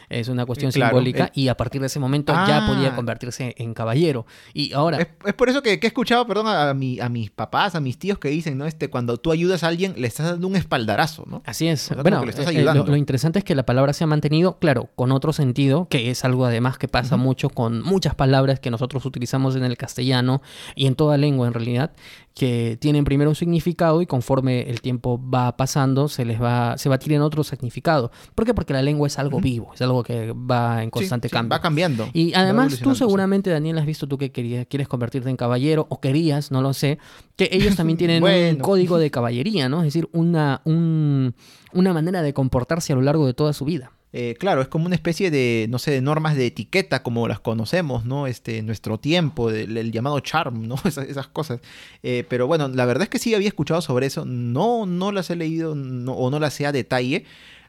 es 0.07 0.27
una 0.29 0.45
cuestión 0.45 0.71
Claro, 0.71 0.89
simbólica 0.91 1.31
el- 1.33 1.41
y 1.41 1.47
a 1.47 1.57
partir 1.57 1.81
de 1.81 1.87
ese 1.87 1.99
momento 1.99 2.31
ya 2.33 2.63
Ah. 2.63 2.67
podía 2.67 2.95
convertirse 2.95 3.55
en 3.57 3.73
caballero. 3.73 4.25
Y 4.53 4.71
ahora, 4.73 4.99
Es, 4.99 5.07
es 5.25 5.33
por 5.33 5.49
eso 5.49 5.63
que, 5.63 5.79
que 5.79 5.87
he 5.87 5.89
escuchado, 5.89 6.27
perdón, 6.27 6.47
a, 6.47 6.73
mi- 6.75 6.99
a 6.99 7.09
mis 7.09 7.31
papás, 7.31 7.73
a 7.75 7.79
mis 7.79 7.97
tíos 7.97 8.19
que 8.19 8.29
dicen, 8.29 8.57
¿no? 8.57 8.65
Este, 8.65 8.89
cuando 8.89 9.17
tú 9.17 9.31
ayudas 9.31 9.63
a 9.63 9.67
alguien, 9.67 9.95
le 9.97 10.07
estás 10.07 10.27
dando 10.27 10.47
un 10.47 10.55
espaldarazo, 10.55 11.23
¿no? 11.27 11.41
Así 11.45 11.67
es. 11.67 11.85
O 11.85 11.87
sea, 11.87 11.95
como 11.97 12.03
bueno, 12.03 12.19
que 12.19 12.25
le 12.27 12.29
estás 12.31 12.47
eh, 12.53 12.59
eh, 12.59 12.63
lo 12.63 12.95
interesante 12.95 13.39
es 13.39 13.45
que 13.45 13.55
la 13.55 13.65
palabra 13.65 13.93
se 13.93 14.03
ha 14.03 14.07
mantenido, 14.07 14.59
claro, 14.59 14.89
con 14.95 15.11
otro 15.11 15.33
sentido, 15.33 15.87
que 15.89 16.11
es 16.11 16.23
algo 16.23 16.45
además 16.45 16.77
que 16.77 16.87
pasa 16.87 17.17
mucho 17.17 17.49
con 17.49 17.81
muchas 17.81 18.13
palabras 18.15 18.59
que 18.59 18.69
nosotros 18.69 19.05
utilizamos 19.05 19.55
en 19.55 19.63
el 19.63 19.75
castellano 19.77 20.35
y 20.75 20.88
en 20.88 20.96
toda 20.96 21.18
lengua 21.18 21.48
en 21.48 21.54
realidad, 21.54 21.92
que 22.34 22.77
tienen 22.82 23.06
primero 23.06 23.30
un 23.30 23.36
significado 23.36 24.01
y 24.01 24.06
conforme 24.06 24.70
el 24.70 24.82
tiempo 24.82 25.22
va 25.34 25.56
pasando 25.56 26.10
se 26.10 26.25
les 26.25 26.42
va 26.42 26.77
se 26.77 26.89
va 26.89 26.96
adquiriendo 26.96 27.25
otro 27.25 27.46
significado. 27.46 28.12
¿Por 28.36 28.46
qué? 28.46 28.54
Porque 28.54 28.74
la 28.74 28.82
lengua 28.82 29.08
es 29.08 29.18
algo 29.18 29.39
vivo, 29.39 29.72
es 29.74 29.82
algo 29.82 30.04
que 30.04 30.34
va 30.34 30.84
en 30.84 30.89
constante 30.89 31.30
sí, 31.30 31.34
cambio. 31.34 31.51
Va 31.51 31.62
cambiando. 31.62 32.10
Y 32.12 32.34
además 32.34 32.77
tú 32.80 32.94
seguramente, 32.94 33.50
Daniel, 33.50 33.77
has 33.77 33.86
visto 33.86 34.06
tú 34.08 34.18
que 34.18 34.32
querías, 34.34 34.68
quieres 34.68 34.89
convertirte 34.89 35.30
en 35.30 35.38
caballero 35.38 35.88
o 35.89 36.01
querías, 36.01 36.51
no 36.51 36.62
lo 36.62 36.74
sé, 36.74 36.98
que 37.38 37.48
ellos 37.54 37.75
también 37.77 37.98
tienen 37.98 38.22
un 38.22 38.56
código 38.58 38.98
de 38.98 39.10
caballería, 39.12 39.70
¿no? 39.70 39.80
Es 39.80 39.86
decir, 39.86 40.10
una, 40.12 40.62
un- 40.65 41.36
una 41.72 41.94
manera 41.94 42.22
de 42.22 42.34
comportarse 42.34 42.92
a 42.92 42.96
lo 42.98 43.01
largo 43.01 43.25
de 43.27 43.34
toda 43.34 43.54
su 43.54 43.63
vida. 43.63 43.92
Eh, 44.17 44.36
claro, 44.39 44.62
es 44.62 44.69
como 44.69 44.86
una 44.86 44.95
especie 44.95 45.29
de, 45.29 45.67
no 45.69 45.77
sé, 45.77 45.91
de 45.91 46.00
normas 46.01 46.38
de 46.38 46.45
etiqueta 46.45 47.03
como 47.03 47.27
las 47.27 47.41
conocemos, 47.41 48.05
¿no? 48.05 48.27
Este, 48.27 48.62
nuestro 48.62 48.98
tiempo, 48.98 49.50
el 49.50 49.91
llamado 49.91 50.17
charm, 50.22 50.67
¿no? 50.69 50.75
Esas 50.86 51.27
cosas. 51.27 51.60
Eh, 52.01 52.24
pero 52.29 52.48
bueno, 52.48 52.69
la 52.69 52.86
verdad 52.86 53.03
es 53.03 53.10
que 53.10 53.19
sí 53.19 53.36
había 53.36 53.50
escuchado 53.50 53.81
sobre 53.81 54.05
eso. 54.05 54.24
No, 54.25 54.86
no 54.86 55.12
las 55.12 55.29
he 55.31 55.36
leído 55.36 55.75
no- 55.75 56.13
o 56.13 56.29
no 56.29 56.39
las 56.39 56.53
sé 56.53 56.65
a 56.65 56.72
detalle. 56.72 57.25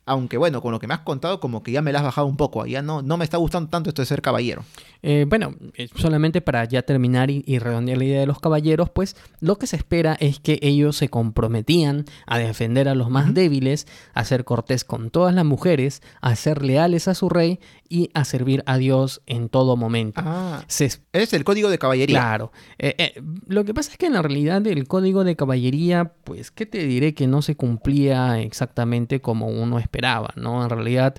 Aunque 0.07 0.39
bueno, 0.39 0.63
con 0.63 0.71
lo 0.71 0.79
que 0.79 0.87
me 0.87 0.95
has 0.95 1.01
contado, 1.01 1.41
como 1.41 1.65
que 1.65 1.73
ya 1.73 1.83
me 1.83 1.93
las 1.93 2.01
has 2.01 2.07
bajado 2.07 2.29
un 2.29 2.37
poco. 2.37 2.65
Ya 2.65 2.81
no, 2.81 3.03
no 3.03 3.17
me 3.17 3.25
está 3.25 3.39
gustando 3.39 3.69
tanto 3.69 3.91
esto 3.91 4.03
de 4.03 4.07
ser 4.07 4.23
caballero. 4.23 4.65
Eh, 5.03 5.27
bueno, 5.29 5.55
eh, 5.75 5.89
solamente 5.97 6.41
para 6.41 6.65
ya 6.65 6.83
terminar 6.83 7.31
y, 7.31 7.43
y 7.47 7.59
redondear 7.59 7.99
la 7.99 8.05
idea 8.05 8.21
de 8.21 8.27
los 8.27 8.39
caballeros, 8.39 8.89
pues 8.89 9.17
lo 9.41 9.59
que 9.59 9.67
se 9.67 9.77
espera 9.77 10.17
es 10.21 10.39
que 10.39 10.61
ellos 10.63 10.97
se 10.97 11.09
comprometían 11.09 12.05
a 12.27 12.39
defender 12.39 12.89
a 12.89 12.95
los 12.95 13.11
más 13.11 13.35
débiles, 13.35 13.87
a 14.15 14.25
ser 14.25 14.45
cortés 14.45 14.85
con 14.85 15.11
todas 15.11 15.35
las 15.35 15.45
mujeres, 15.45 16.03
a 16.21 16.37
ser 16.37 16.63
leales 16.63 17.09
a 17.09 17.15
su 17.15 17.29
rey 17.29 17.59
y 17.89 18.11
a 18.15 18.25
servir 18.25 18.63
a 18.67 18.77
Dios 18.79 19.23
en 19.27 19.49
todo 19.49 19.77
momento. 19.77 20.21
Ah, 20.25 20.63
Se 20.67 20.87
es- 20.87 21.03
es 21.13 21.33
el 21.33 21.45
código 21.45 21.71
de 21.71 21.79
caballería. 21.79 22.19
Claro. 22.19 22.53
Eh, 22.79 22.95
eh, 22.99 23.23
lo 23.47 23.65
que 23.65 23.75
pasa 23.75 23.91
es 23.93 23.99
que 23.99 24.07
en 24.07 24.13
la 24.15 24.23
realidad 24.23 24.67
el 24.67 24.87
código 24.89 25.25
de 25.25 25.37
caballería, 25.37 26.13
pues, 26.25 26.51
¿qué 26.51 26.67
te 26.67 26.87
diré? 26.87 27.15
Que 27.15 27.27
no 27.27 27.43
se 27.43 27.57
cumplía 27.57 28.41
exactamente 28.41 29.21
como 29.21 29.47
uno 29.49 29.79
esperaba, 29.79 30.31
¿no? 30.37 30.63
En 30.63 30.71
realidad, 30.71 31.17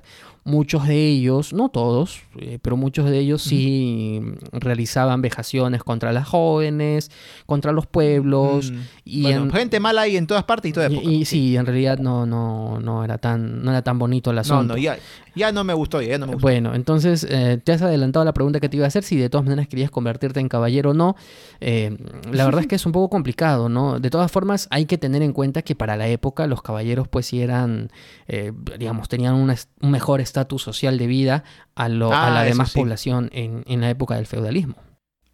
muchos 0.48 0.86
de 0.88 1.06
ellos, 1.08 1.52
no 1.52 1.68
todos, 1.68 2.22
eh, 2.38 2.58
pero 2.62 2.76
muchos 2.76 3.08
de 3.10 3.18
ellos 3.18 3.42
sí 3.42 4.20
realizaban 4.52 5.20
vejaciones 5.22 5.84
contra 5.84 6.12
las 6.12 6.26
jóvenes, 6.26 7.10
contra 7.46 7.70
los 7.72 7.86
pueblos. 7.86 8.72
Mm. 8.72 8.76
y 9.04 9.22
Bueno, 9.22 9.42
en- 9.44 9.50
gente 9.52 9.78
mala 9.80 10.02
hay 10.02 10.16
en 10.16 10.26
todas 10.26 10.44
partes 10.44 10.70
y 10.70 10.72
toda 10.72 10.88
y- 10.88 10.94
época. 10.94 11.10
y 11.10 11.24
sí, 11.24 11.56
en 11.56 11.66
realidad 11.66 11.98
no, 11.98 12.24
no, 12.26 12.80
no 12.80 13.04
era 13.04 13.18
tan, 13.18 13.62
no 13.62 13.70
era 13.70 13.82
tan 13.82 13.98
bonito 13.98 14.30
el 14.30 14.36
no, 14.36 14.40
asunto. 14.40 14.74
no, 14.74 14.78
ya, 14.78 14.98
ya 15.34 15.52
no 15.52 15.64
me 15.64 15.74
gustó, 15.74 16.00
ya 16.02 16.18
no 16.18 16.26
me 16.26 16.32
gustó. 16.32 16.46
Bueno, 16.46 16.74
entonces 16.74 17.26
eh, 17.28 17.60
te 17.62 17.72
has 17.72 17.82
adelantado 17.82 18.24
la 18.24 18.32
pregunta 18.32 18.58
que 18.60 18.68
te 18.68 18.76
iba 18.76 18.86
a 18.86 18.88
hacer, 18.88 19.04
si 19.04 19.16
de 19.16 19.28
todas 19.28 19.44
maneras 19.44 19.68
querías 19.68 19.90
convertirte 19.90 20.40
en 20.40 20.48
caballero 20.48 20.90
o 20.90 20.94
no. 20.94 21.14
Eh, 21.60 21.96
la 22.32 22.44
verdad 22.46 22.62
es 22.62 22.66
que 22.66 22.74
es 22.76 22.86
un 22.86 22.92
poco 22.92 23.10
complicado, 23.10 23.68
¿no? 23.68 24.00
De 24.00 24.08
todas 24.10 24.30
formas, 24.32 24.66
hay 24.70 24.86
que 24.86 24.96
tener 24.98 25.22
en 25.22 25.32
cuenta 25.32 25.62
que 25.62 25.74
para 25.74 25.96
la 25.96 26.08
época 26.08 26.46
los 26.46 26.62
caballeros 26.62 27.06
pues 27.08 27.26
sí 27.26 27.40
eran, 27.42 27.90
digamos, 28.78 29.08
tenían 29.08 29.34
una 29.34 29.54
un 29.80 29.90
mejor 29.90 30.20
estatus 30.38 30.62
social 30.62 30.98
de 30.98 31.06
vida 31.06 31.44
a, 31.74 31.88
lo- 31.88 32.12
a 32.12 32.28
Ah, 32.28 32.30
la 32.30 32.42
eso 32.44 32.50
demás 32.54 32.72
sí. 32.72 32.78
población 32.78 33.30
en, 33.32 33.64
en 33.66 33.80
la 33.80 33.90
época 33.90 34.14
del 34.16 34.26
feudalismo. 34.26 34.76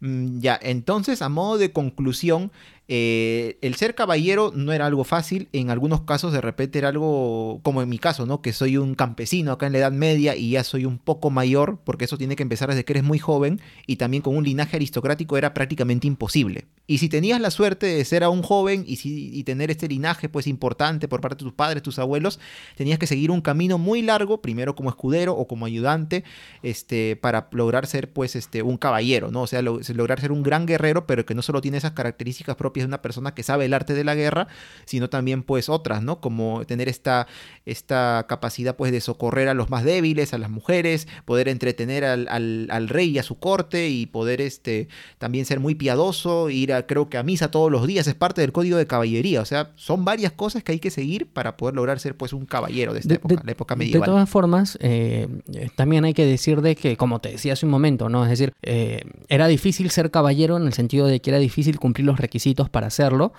Mm, 0.01 0.39
Ya, 0.39 0.59
entonces, 0.61 1.21
a 1.21 1.29
modo 1.29 1.57
de 1.57 1.71
conclusión, 1.71 2.51
eh, 2.87 3.57
el 3.61 3.75
ser 3.75 3.95
caballero 3.95 4.51
no 4.53 4.71
era 4.73 4.85
algo 4.85 5.03
fácil, 5.03 5.47
en 5.53 5.69
algunos 5.69 6.01
casos 6.01 6.33
de 6.33 6.41
repente 6.41 6.77
era 6.79 6.89
algo, 6.89 7.59
como 7.63 7.81
en 7.81 7.89
mi 7.89 7.97
caso, 7.97 8.25
¿no? 8.25 8.41
Que 8.41 8.51
soy 8.53 8.77
un 8.77 8.93
campesino 8.95 9.51
acá 9.53 9.65
en 9.67 9.71
la 9.73 9.79
Edad 9.79 9.91
Media 9.91 10.35
y 10.35 10.51
ya 10.51 10.63
soy 10.63 10.85
un 10.85 10.97
poco 10.99 11.29
mayor, 11.29 11.79
porque 11.83 12.05
eso 12.05 12.17
tiene 12.17 12.35
que 12.35 12.43
empezar 12.43 12.69
desde 12.69 12.83
que 12.85 12.93
eres 12.93 13.03
muy 13.03 13.19
joven, 13.19 13.61
y 13.87 13.95
también 13.95 14.21
con 14.21 14.35
un 14.35 14.43
linaje 14.43 14.75
aristocrático 14.75 15.37
era 15.37 15.53
prácticamente 15.53 16.07
imposible. 16.07 16.65
Y 16.87 16.99
si 16.99 17.09
tenías 17.09 17.41
la 17.41 17.49
suerte 17.51 17.87
de 17.87 18.05
ser 18.05 18.23
aún 18.23 18.43
joven 18.43 18.83
y, 18.87 18.97
si- 18.97 19.31
y 19.35 19.43
tener 19.43 19.71
este 19.71 19.87
linaje 19.87 20.29
pues 20.29 20.47
importante 20.47 21.07
por 21.07 21.21
parte 21.21 21.35
de 21.43 21.45
tus 21.49 21.53
padres, 21.53 21.81
tus 21.83 21.97
abuelos, 21.99 22.39
tenías 22.75 22.99
que 22.99 23.07
seguir 23.07 23.31
un 23.31 23.41
camino 23.41 23.77
muy 23.77 24.01
largo, 24.01 24.41
primero 24.41 24.75
como 24.75 24.89
escudero 24.89 25.33
o 25.35 25.47
como 25.47 25.65
ayudante, 25.65 26.23
este, 26.63 27.15
para 27.15 27.47
lograr 27.51 27.87
ser 27.87 28.11
pues 28.11 28.35
este, 28.35 28.61
un 28.61 28.77
caballero, 28.77 29.31
¿no? 29.31 29.41
O 29.43 29.47
sea, 29.47 29.61
lo- 29.61 29.79
lograr 29.95 30.19
ser 30.21 30.31
un 30.31 30.43
gran 30.43 30.65
guerrero, 30.65 31.07
pero 31.07 31.25
que 31.25 31.35
no 31.35 31.41
solo 31.41 31.61
tiene 31.61 31.77
esas 31.77 31.91
características 31.93 32.55
propias 32.55 32.83
de 32.83 32.87
una 32.89 33.01
persona 33.01 33.33
que 33.33 33.43
sabe 33.43 33.65
el 33.65 33.73
arte 33.73 33.93
de 33.93 34.03
la 34.03 34.15
guerra, 34.15 34.47
sino 34.85 35.09
también 35.09 35.43
pues 35.43 35.69
otras, 35.69 36.01
¿no? 36.03 36.19
Como 36.21 36.65
tener 36.65 36.89
esta, 36.89 37.27
esta 37.65 38.25
capacidad 38.27 38.75
pues 38.75 38.91
de 38.91 39.01
socorrer 39.01 39.47
a 39.49 39.53
los 39.53 39.69
más 39.69 39.83
débiles, 39.83 40.33
a 40.33 40.37
las 40.37 40.49
mujeres, 40.49 41.07
poder 41.25 41.47
entretener 41.49 42.05
al, 42.05 42.27
al- 42.29 42.67
al 42.71 42.89
rey 42.89 43.09
y 43.09 43.19
a 43.19 43.23
su 43.23 43.39
corte 43.39 43.89
y 43.89 44.05
poder 44.05 44.41
este, 44.41 44.87
también 45.17 45.45
ser 45.45 45.59
muy 45.59 45.75
piadoso, 45.75 46.49
ir 46.49 46.73
a, 46.73 46.74
creo 46.83 47.09
que 47.09 47.17
a 47.17 47.23
misa 47.23 47.51
todos 47.51 47.71
los 47.71 47.85
días, 47.87 48.07
es 48.07 48.15
parte 48.15 48.41
del 48.41 48.51
código 48.51 48.77
de 48.77 48.87
caballería, 48.87 49.41
o 49.41 49.45
sea, 49.45 49.71
son 49.75 50.05
varias 50.05 50.31
cosas 50.31 50.63
que 50.63 50.71
hay 50.73 50.79
que 50.79 50.89
seguir 50.91 51.27
para 51.27 51.57
poder 51.57 51.75
lograr 51.75 51.99
ser 51.99 52.15
pues 52.15 52.33
un 52.33 52.45
caballero 52.45 52.93
de 52.93 52.99
esta 52.99 53.09
De- 53.09 53.15
época, 53.15 53.35
de- 53.35 53.41
la 53.45 53.51
época 53.51 53.75
De 53.75 53.79
medieval. 53.79 54.05
todas 54.09 54.29
formas, 54.29 54.77
eh, 54.81 55.27
también 55.75 56.05
hay 56.05 56.13
que 56.13 56.25
decir 56.25 56.61
de 56.61 56.75
que, 56.75 56.97
como 56.97 57.19
te 57.19 57.29
decía 57.29 57.53
hace 57.53 57.65
un 57.65 57.71
momento, 57.71 58.09
¿no? 58.09 58.23
Es 58.23 58.29
decir, 58.29 58.53
eh, 58.61 59.01
era 59.29 59.47
difícil 59.47 59.89
ser 59.89 60.11
caballero 60.11 60.57
en 60.57 60.63
el 60.67 60.73
sentido 60.73 61.07
de 61.07 61.19
que 61.21 61.29
era 61.29 61.39
difícil 61.39 61.79
cumplir 61.79 62.05
los 62.05 62.19
requisitos 62.19 62.69
para 62.69 62.87
hacerlo, 62.87 63.33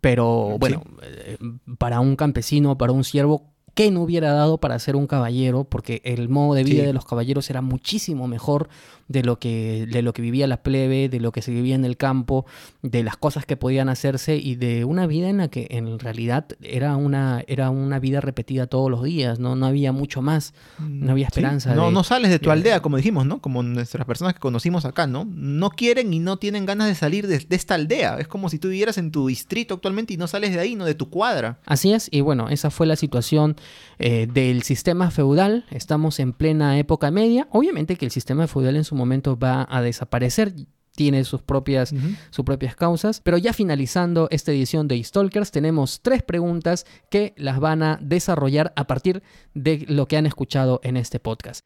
pero 0.00 0.48
Sí. 0.52 0.56
bueno, 0.58 0.82
eh, 1.02 1.36
para 1.78 2.00
un 2.00 2.16
campesino, 2.16 2.76
para 2.76 2.92
un 2.92 3.04
siervo, 3.04 3.51
¿qué 3.74 3.90
no 3.90 4.02
hubiera 4.02 4.32
dado 4.32 4.58
para 4.58 4.78
ser 4.78 4.96
un 4.96 5.06
caballero? 5.06 5.64
Porque 5.64 6.00
el 6.04 6.28
modo 6.28 6.54
de 6.54 6.64
vida 6.64 6.80
Sí. 6.82 6.86
de 6.86 6.92
los 6.92 7.04
caballeros 7.04 7.48
era 7.50 7.62
muchísimo 7.62 8.28
mejor 8.28 8.68
de 9.08 9.22
lo 9.22 9.38
que 9.38 9.86
de 9.90 10.00
lo 10.00 10.12
que 10.14 10.22
vivía 10.22 10.46
la 10.46 10.62
plebe, 10.62 11.08
de 11.10 11.20
lo 11.20 11.32
que 11.32 11.42
se 11.42 11.50
vivía 11.50 11.74
en 11.74 11.84
el 11.84 11.96
campo, 11.98 12.46
de 12.82 13.02
las 13.02 13.16
cosas 13.16 13.44
que 13.44 13.56
podían 13.56 13.88
hacerse 13.90 14.36
y 14.36 14.54
de 14.54 14.84
una 14.84 15.06
vida 15.06 15.28
en 15.28 15.38
la 15.38 15.48
que 15.48 15.66
en 15.70 15.98
realidad 15.98 16.46
era 16.62 16.96
una 16.96 17.42
era 17.46 17.68
una 17.70 17.98
vida 17.98 18.20
repetida 18.22 18.66
todos 18.66 18.90
los 18.90 19.02
días, 19.02 19.38
no 19.38 19.54
no 19.56 19.66
había 19.66 19.92
mucho 19.92 20.22
más. 20.22 20.54
no 20.78 21.12
había 21.12 21.26
Sí. 21.26 21.32
esperanza 21.40 21.74
No, 21.74 21.86
de- 21.86 21.92
no 21.92 22.04
sales 22.04 22.30
de 22.30 22.38
tu 22.38 22.46
de- 22.46 22.52
aldea, 22.52 22.80
como 22.80 22.96
dijimos, 22.96 23.26
¿no? 23.26 23.40
Como 23.40 23.62
nuestras 23.62 24.06
personas 24.06 24.34
que 24.34 24.40
conocimos 24.40 24.84
acá, 24.84 25.06
¿no? 25.06 25.26
No 25.34 25.70
quieren 25.70 26.12
y 26.14 26.18
no 26.18 26.36
tienen 26.38 26.64
ganas 26.64 26.88
de 26.88 26.94
salir 26.94 27.26
de, 27.26 27.38
de 27.38 27.56
esta 27.56 27.74
aldea. 27.74 28.18
Es 28.18 28.28
como 28.28 28.48
si 28.48 28.58
tú 28.58 28.68
vivieras 28.68 28.98
en 28.98 29.10
tu 29.10 29.26
distrito 29.26 29.74
actualmente 29.74 30.14
y 30.14 30.16
no 30.16 30.26
sales 30.26 30.52
de 30.54 30.60
ahí, 30.60 30.74
no 30.74 30.84
de 30.84 30.94
tu 30.94 31.10
cuadra. 31.10 31.58
Así 31.66 31.92
es, 31.92 32.08
y 32.10 32.20
bueno, 32.20 32.48
esa 32.48 32.70
fue 32.70 32.86
la 32.86 32.96
situación 32.96 33.56
eh, 33.98 34.26
del 34.32 34.62
sistema 34.62 35.10
feudal. 35.10 35.64
Estamos 35.70 36.20
en 36.20 36.32
plena 36.32 36.78
época 36.78 37.10
media. 37.10 37.48
Obviamente 37.50 37.96
que 37.96 38.04
el 38.04 38.10
sistema 38.10 38.46
feudal 38.46 38.76
en 38.76 38.84
su 38.84 38.94
momento 38.94 39.38
va 39.38 39.66
a 39.70 39.82
desaparecer. 39.82 40.54
Tiene 40.94 41.24
sus 41.24 41.40
propias, 41.40 41.94
sus 42.30 42.44
propias 42.44 42.76
causas. 42.76 43.20
Pero 43.20 43.38
ya 43.38 43.52
finalizando 43.54 44.28
esta 44.30 44.52
edición 44.52 44.88
de 44.88 45.02
Stalkers, 45.02 45.50
tenemos 45.50 46.02
tres 46.02 46.22
preguntas 46.22 46.84
que 47.10 47.32
las 47.36 47.60
van 47.60 47.82
a 47.82 47.98
desarrollar 48.02 48.74
a 48.76 48.86
partir 48.86 49.22
de 49.54 49.86
lo 49.88 50.06
que 50.06 50.18
han 50.18 50.26
escuchado 50.26 50.80
en 50.82 50.98
este 50.98 51.18
podcast. 51.18 51.60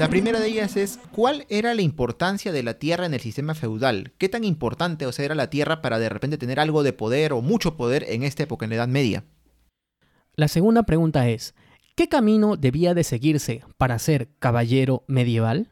La 0.00 0.08
primera 0.08 0.40
de 0.40 0.48
ellas 0.48 0.78
es, 0.78 0.98
¿cuál 1.12 1.44
era 1.50 1.74
la 1.74 1.82
importancia 1.82 2.52
de 2.52 2.62
la 2.62 2.78
tierra 2.78 3.04
en 3.04 3.12
el 3.12 3.20
sistema 3.20 3.54
feudal? 3.54 4.14
¿Qué 4.16 4.30
tan 4.30 4.44
importante 4.44 5.04
o 5.04 5.12
sea, 5.12 5.26
era 5.26 5.34
la 5.34 5.50
tierra 5.50 5.82
para 5.82 5.98
de 5.98 6.08
repente 6.08 6.38
tener 6.38 6.58
algo 6.58 6.82
de 6.82 6.94
poder 6.94 7.34
o 7.34 7.42
mucho 7.42 7.76
poder 7.76 8.06
en 8.08 8.22
esta 8.22 8.44
época, 8.44 8.64
en 8.64 8.70
la 8.70 8.76
Edad 8.76 8.88
Media? 8.88 9.24
La 10.36 10.48
segunda 10.48 10.84
pregunta 10.84 11.28
es, 11.28 11.54
¿qué 11.96 12.08
camino 12.08 12.56
debía 12.56 12.94
de 12.94 13.04
seguirse 13.04 13.62
para 13.76 13.98
ser 13.98 14.30
caballero 14.38 15.04
medieval? 15.06 15.68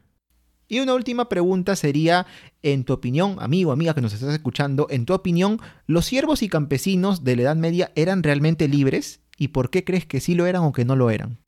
Y 0.67 0.79
una 0.79 0.93
última 0.93 1.27
pregunta 1.27 1.75
sería, 1.75 2.27
en 2.61 2.83
tu 2.83 2.93
opinión, 2.93 3.37
amigo, 3.39 3.71
amiga 3.71 3.95
que 3.95 4.01
nos 4.01 4.13
estás 4.13 4.31
escuchando, 4.31 4.85
en 4.91 5.07
tu 5.07 5.15
opinión, 5.15 5.59
¿los 5.87 6.05
siervos 6.05 6.43
y 6.43 6.49
campesinos 6.49 7.23
de 7.23 7.35
la 7.35 7.41
Edad 7.41 7.55
Media 7.55 7.91
eran 7.95 8.21
realmente 8.21 8.67
libres? 8.67 9.21
¿Y 9.37 9.47
por 9.47 9.71
qué 9.71 9.83
crees 9.83 10.05
que 10.05 10.19
sí 10.19 10.35
lo 10.35 10.45
eran 10.45 10.61
o 10.61 10.71
que 10.71 10.85
no 10.85 10.95
lo 10.95 11.09
eran? 11.09 11.39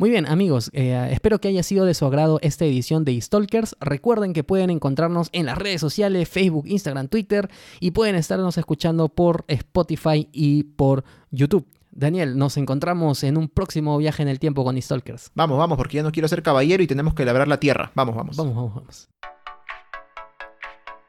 Muy 0.00 0.10
bien, 0.10 0.26
amigos, 0.28 0.70
eh, 0.74 1.08
espero 1.10 1.40
que 1.40 1.48
haya 1.48 1.64
sido 1.64 1.84
de 1.84 1.92
su 1.92 2.06
agrado 2.06 2.38
esta 2.40 2.64
edición 2.64 3.04
de 3.04 3.20
Stalkers. 3.20 3.74
Recuerden 3.80 4.32
que 4.32 4.44
pueden 4.44 4.70
encontrarnos 4.70 5.28
en 5.32 5.46
las 5.46 5.58
redes 5.58 5.80
sociales, 5.80 6.28
Facebook, 6.28 6.68
Instagram, 6.68 7.08
Twitter 7.08 7.50
y 7.80 7.90
pueden 7.90 8.14
estarnos 8.14 8.56
escuchando 8.58 9.08
por 9.08 9.44
Spotify 9.48 10.28
y 10.30 10.62
por 10.62 11.02
YouTube. 11.32 11.66
Daniel, 11.90 12.38
nos 12.38 12.56
encontramos 12.58 13.24
en 13.24 13.36
un 13.36 13.48
próximo 13.48 13.98
viaje 13.98 14.22
en 14.22 14.28
el 14.28 14.38
tiempo 14.38 14.62
con 14.62 14.80
Stalkers. 14.80 15.32
Vamos, 15.34 15.58
vamos, 15.58 15.76
porque 15.76 15.96
ya 15.96 16.04
no 16.04 16.12
quiero 16.12 16.28
ser 16.28 16.44
caballero 16.44 16.80
y 16.80 16.86
tenemos 16.86 17.14
que 17.14 17.24
labrar 17.24 17.48
la 17.48 17.58
tierra. 17.58 17.90
Vamos, 17.96 18.14
vamos. 18.14 18.36
Vamos, 18.36 18.54
vamos, 18.54 18.74
vamos. 18.76 19.08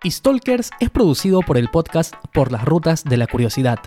Stalkers 0.04 0.71
es 0.80 0.89
producido 0.89 1.41
por 1.41 1.58
el 1.58 1.69
podcast 1.69 2.15
Por 2.34 2.52
las 2.52 2.65
Rutas 2.65 3.04
de 3.04 3.17
la 3.17 3.28
Curiosidad, 3.28 3.80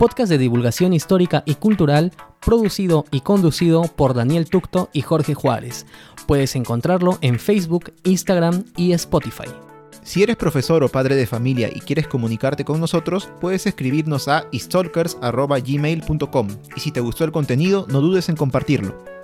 podcast 0.00 0.30
de 0.30 0.38
divulgación 0.38 0.94
histórica 0.94 1.42
y 1.44 1.56
cultural 1.56 2.12
producido 2.40 3.04
y 3.10 3.20
conducido 3.20 3.82
por 3.82 4.14
Daniel 4.14 4.48
Tucto 4.48 4.88
y 4.94 5.02
Jorge 5.02 5.34
Juárez. 5.34 5.84
Puedes 6.26 6.56
encontrarlo 6.56 7.18
en 7.20 7.38
Facebook, 7.38 7.92
Instagram 8.04 8.64
y 8.78 8.92
Spotify. 8.92 9.50
Si 10.02 10.22
eres 10.22 10.36
profesor 10.36 10.82
o 10.82 10.88
padre 10.88 11.16
de 11.16 11.26
familia 11.26 11.68
y 11.70 11.80
quieres 11.80 12.08
comunicarte 12.08 12.64
con 12.64 12.80
nosotros, 12.80 13.28
puedes 13.42 13.66
escribirnos 13.66 14.26
a 14.28 14.46
stalkers.gmail.com 14.54 16.48
y 16.74 16.80
si 16.80 16.92
te 16.92 17.00
gustó 17.00 17.24
el 17.24 17.32
contenido, 17.32 17.84
no 17.90 18.00
dudes 18.00 18.30
en 18.30 18.36
compartirlo. 18.36 19.19